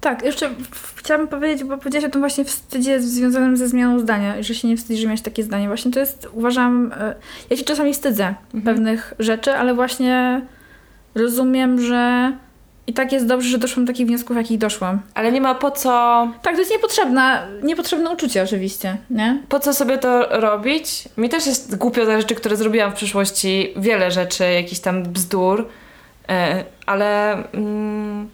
[0.00, 0.50] Tak, jeszcze
[0.96, 4.68] chciałabym powiedzieć, bo powiedziałaś o tym właśnie wstydzie związanym ze zmianą zdania i że się
[4.68, 5.66] nie wstydzisz, że miałeś takie zdanie.
[5.66, 7.14] Właśnie to jest, uważam, e,
[7.50, 8.34] ja się czasami wstydzę
[8.64, 10.42] pewnych rzeczy, ale właśnie
[11.14, 12.32] rozumiem, że
[12.86, 15.00] i tak jest dobrze, że doszłam do takich wniosków, jakich doszłam.
[15.14, 15.88] Ale nie ma po co
[16.42, 19.42] Tak, to jest niepotrzebna, niepotrzebne uczucie oczywiście, nie?
[19.48, 21.08] po co sobie to robić?
[21.16, 25.68] Mi też jest głupio za rzeczy, które zrobiłam w przyszłości, wiele rzeczy, jakichś tam bzdur,
[26.28, 28.28] e, ale mm,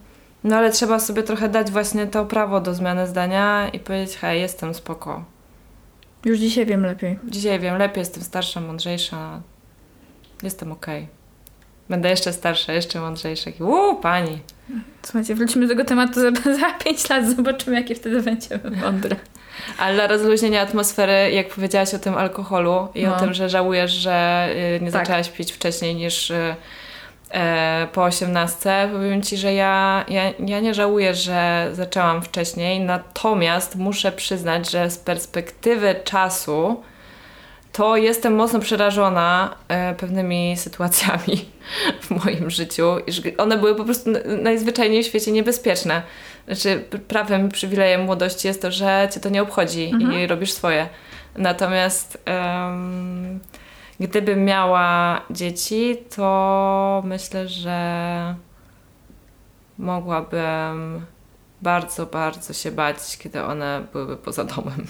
[0.45, 4.40] no ale trzeba sobie trochę dać właśnie to prawo do zmiany zdania i powiedzieć, hej,
[4.40, 5.24] jestem spoko.
[6.24, 7.18] Już dzisiaj wiem lepiej.
[7.28, 9.40] Dzisiaj wiem lepiej, jestem starsza, mądrzejsza,
[10.42, 11.09] jestem okej.
[11.88, 13.51] Będę jeszcze starsza, jeszcze mądrzejsza.
[13.51, 14.38] I, Uuu, pani!
[15.03, 16.30] Słuchajcie, wrócimy do tego tematu za,
[16.61, 19.16] za 5 lat, zobaczymy, jakie wtedy będziemy mądre.
[19.78, 23.16] Ale dla rozluźnienia atmosfery, jak powiedziałaś o tym alkoholu i No.
[23.16, 25.01] o tym, że żałujesz, że y, nie Tak.
[25.07, 26.55] zaczęłaś pić wcześniej niż y,
[27.93, 34.12] po 18, powiem Ci, że ja, ja, ja nie żałuję, że zaczęłam wcześniej, natomiast muszę
[34.12, 36.82] przyznać, że z perspektywy czasu
[37.72, 41.49] to jestem mocno przerażona e, pewnymi sytuacjami
[42.03, 42.85] w moim życiu.
[43.39, 44.11] One były po prostu
[44.43, 46.03] najzwyczajniej w świecie niebezpieczne.
[46.47, 50.89] Znaczy, prawem, przywilejem młodości jest to, że cię to nie obchodzi i robisz swoje.
[51.37, 53.41] Natomiast em,
[54.01, 58.34] gdybym miała dzieci, to myślę, że
[59.78, 61.01] mogłabym
[61.62, 64.86] bardzo, bardzo się bać, kiedy one byłyby poza domem.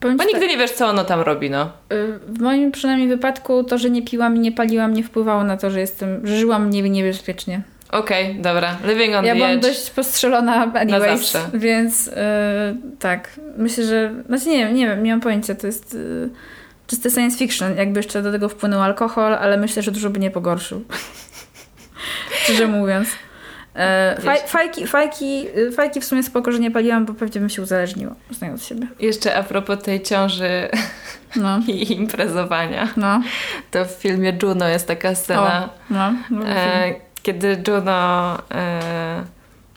[0.00, 1.64] Powiem Bo nigdy nie wiesz, co ono tam robi, no.
[1.88, 5.44] tak, y, w moim przynajmniej wypadku to, że nie piłam i nie paliłam nie wpływało
[5.44, 7.62] na to, że jestem, że żyłam nie, niebezpiecznie.
[7.92, 8.76] Okej, dobra.
[8.84, 9.62] Living on Ja the byłam edge.
[9.62, 11.58] dość postrzelona anyways, zawsze.
[11.58, 12.12] więc y,
[12.98, 16.30] tak, myślę, że, znaczy nie wiem, nie wiem, nie mam pojęcia, to jest y,
[16.90, 20.30] czysty science fiction, jakby jeszcze do tego wpłynął alkohol, ale myślę, że dużo by nie
[20.30, 20.84] pogorszył.
[22.42, 23.08] Szczerze mówiąc.
[23.74, 27.50] E, faj, fajki, fajki, y, fajki w sumie spoko, że nie paliłam, bo pewnie bym
[27.50, 28.86] się uzależniła, znając siebie.
[29.00, 30.68] Jeszcze a propos tej ciąży
[31.36, 33.22] No, i imprezowania, no,
[33.70, 36.12] to w filmie Juno jest taka scena, no.
[36.30, 38.38] no e, kiedy Juno...
[38.50, 39.24] E,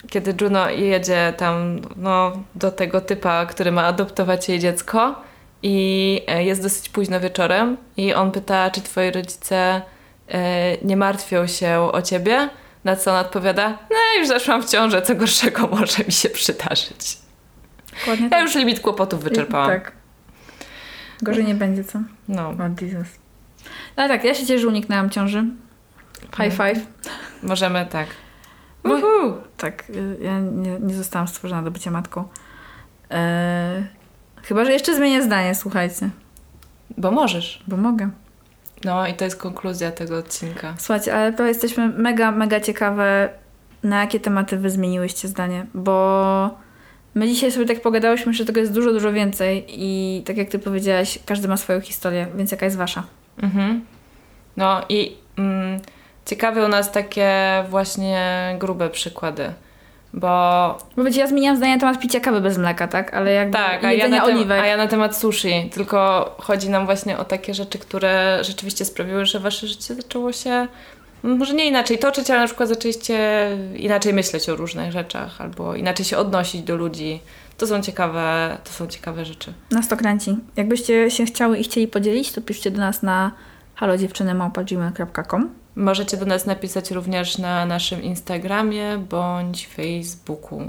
[0.09, 5.16] kiedy Juno jedzie tam no, do tego typa, który ma adoptować jej dziecko
[5.64, 9.82] i e, jest dosyć późno wieczorem i on pyta, czy twoi rodzice
[10.28, 12.49] e, nie martwią się o ciebie,
[12.84, 17.18] na co ona odpowiada, no już zaszłam w ciążę, co gorszego może mi się przydarzyć.
[17.99, 18.41] Dokładnie Ja tak.
[18.41, 19.70] już limit kłopotów wyczerpałam.
[19.70, 19.91] Tak.
[21.22, 21.99] Gorzej nie będzie, co?
[22.28, 23.07] No, O Jesus.
[23.97, 25.45] No tak, ja się cieszę, że uniknęłam ciąży.
[26.38, 26.88] High five.
[27.43, 28.07] możemy tak.
[28.84, 29.43] Bo-.
[29.57, 32.28] Tak, y, ja nie, nie zostałam stworzona do bycia matką.
[33.09, 33.84] Eee,
[34.44, 36.10] chyba, że jeszcze zmienię zdanie, słuchajcie.
[36.98, 37.64] Bo możesz.
[37.68, 38.10] Bo mogę.
[38.84, 40.74] No i to jest konkluzja tego odcinka.
[40.78, 43.30] Słuchajcie, ale to jesteśmy mega, mega ciekawe,
[43.84, 46.58] na jakie tematy wy zmieniłyście zdanie, bo
[47.16, 50.60] my dzisiaj sobie tak pogadałyśmy, że tego jest dużo, dużo więcej i tak jak ty
[50.60, 53.04] powiedziałaś, każdy ma swoją historię, więc jaka jest wasza?
[53.44, 53.86] Mhm.
[54.58, 55.80] No i mm,
[56.26, 59.54] ciekawe u nas takie właśnie grube przykłady.
[60.14, 63.14] Bo Bo wiecie, ja zmieniłam zdanie na temat picia kawy bez mleka, tak?
[63.14, 65.70] Ale jakby tak, a ja, na tem- a ja na temat sushi.
[65.74, 70.68] Tylko chodzi nam właśnie o takie rzeczy, które rzeczywiście sprawiły, że wasze życie zaczęło się
[71.24, 76.05] może nie inaczej toczyć, ale na przykład zaczęliście inaczej myśleć o różnych rzeczach albo inaczej
[76.05, 77.20] się odnosić do ludzi.
[77.57, 79.53] To są ciekawe, to są ciekawe rzeczy.
[79.72, 80.38] Nas to kręci.
[80.55, 83.32] Jakbyście się chciały i chcieli podzielić, to piszcie do nas na
[83.76, 90.61] halodziewczynymałpa.gmail.com Możecie do nas napisać również na naszym Instagramie bądź Facebooku.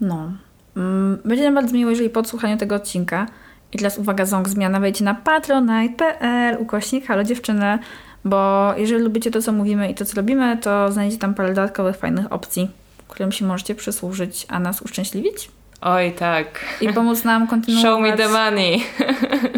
[0.00, 0.32] No.
[0.76, 3.26] Mm, Będzie nam bardzo miło, jeżeli po odsłuchaniu tego odcinka
[3.72, 7.78] i teraz uwaga, ząg zmiana, wejdźcie na patronite.pl ukośnik halo dziewczyny,
[8.24, 11.96] bo jeżeli lubicie to, co mówimy i to, co robimy, to znajdziecie tam parę dodatkowych,
[11.96, 12.70] fajnych opcji,
[13.08, 15.50] którym się możecie przysłużyć, a nas uszczęśliwić
[15.82, 16.46] Oj, tak.
[16.80, 17.90] i pomóc nam kontynuować.
[17.90, 18.82] Show me the money.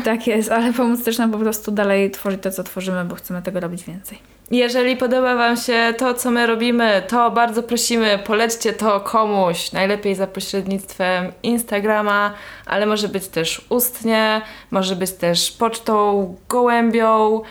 [0.05, 3.43] Tak jest, ale pomóc też nam po prostu dalej tworzyć to, co tworzymy, bo chcemy
[3.43, 4.19] tego robić więcej.
[4.51, 9.73] Jeżeli podoba Wam się to, co my robimy, to bardzo prosimy, polećcie to komuś.
[9.73, 12.35] Najlepiej za pośrednictwem Instagrama,
[12.67, 17.43] ale może być też ustnie, może być też pocztą, gołębią,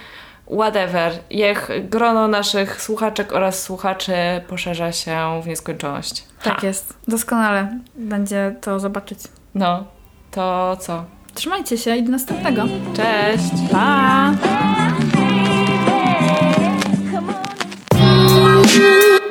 [0.57, 1.11] whatever.
[1.31, 4.13] Niech grono naszych słuchaczek oraz słuchaczy
[4.47, 6.23] poszerza się w nieskończoność.
[6.43, 6.67] Tak Ha.
[6.67, 9.19] jest, doskonale będzie to zobaczyć.
[9.55, 9.83] No,
[10.31, 11.03] to co?
[11.33, 12.63] Trzymajcie się i do następnego.
[12.95, 13.71] Cześć!
[13.71, 14.31] Pa!
[17.11, 19.22] Come on.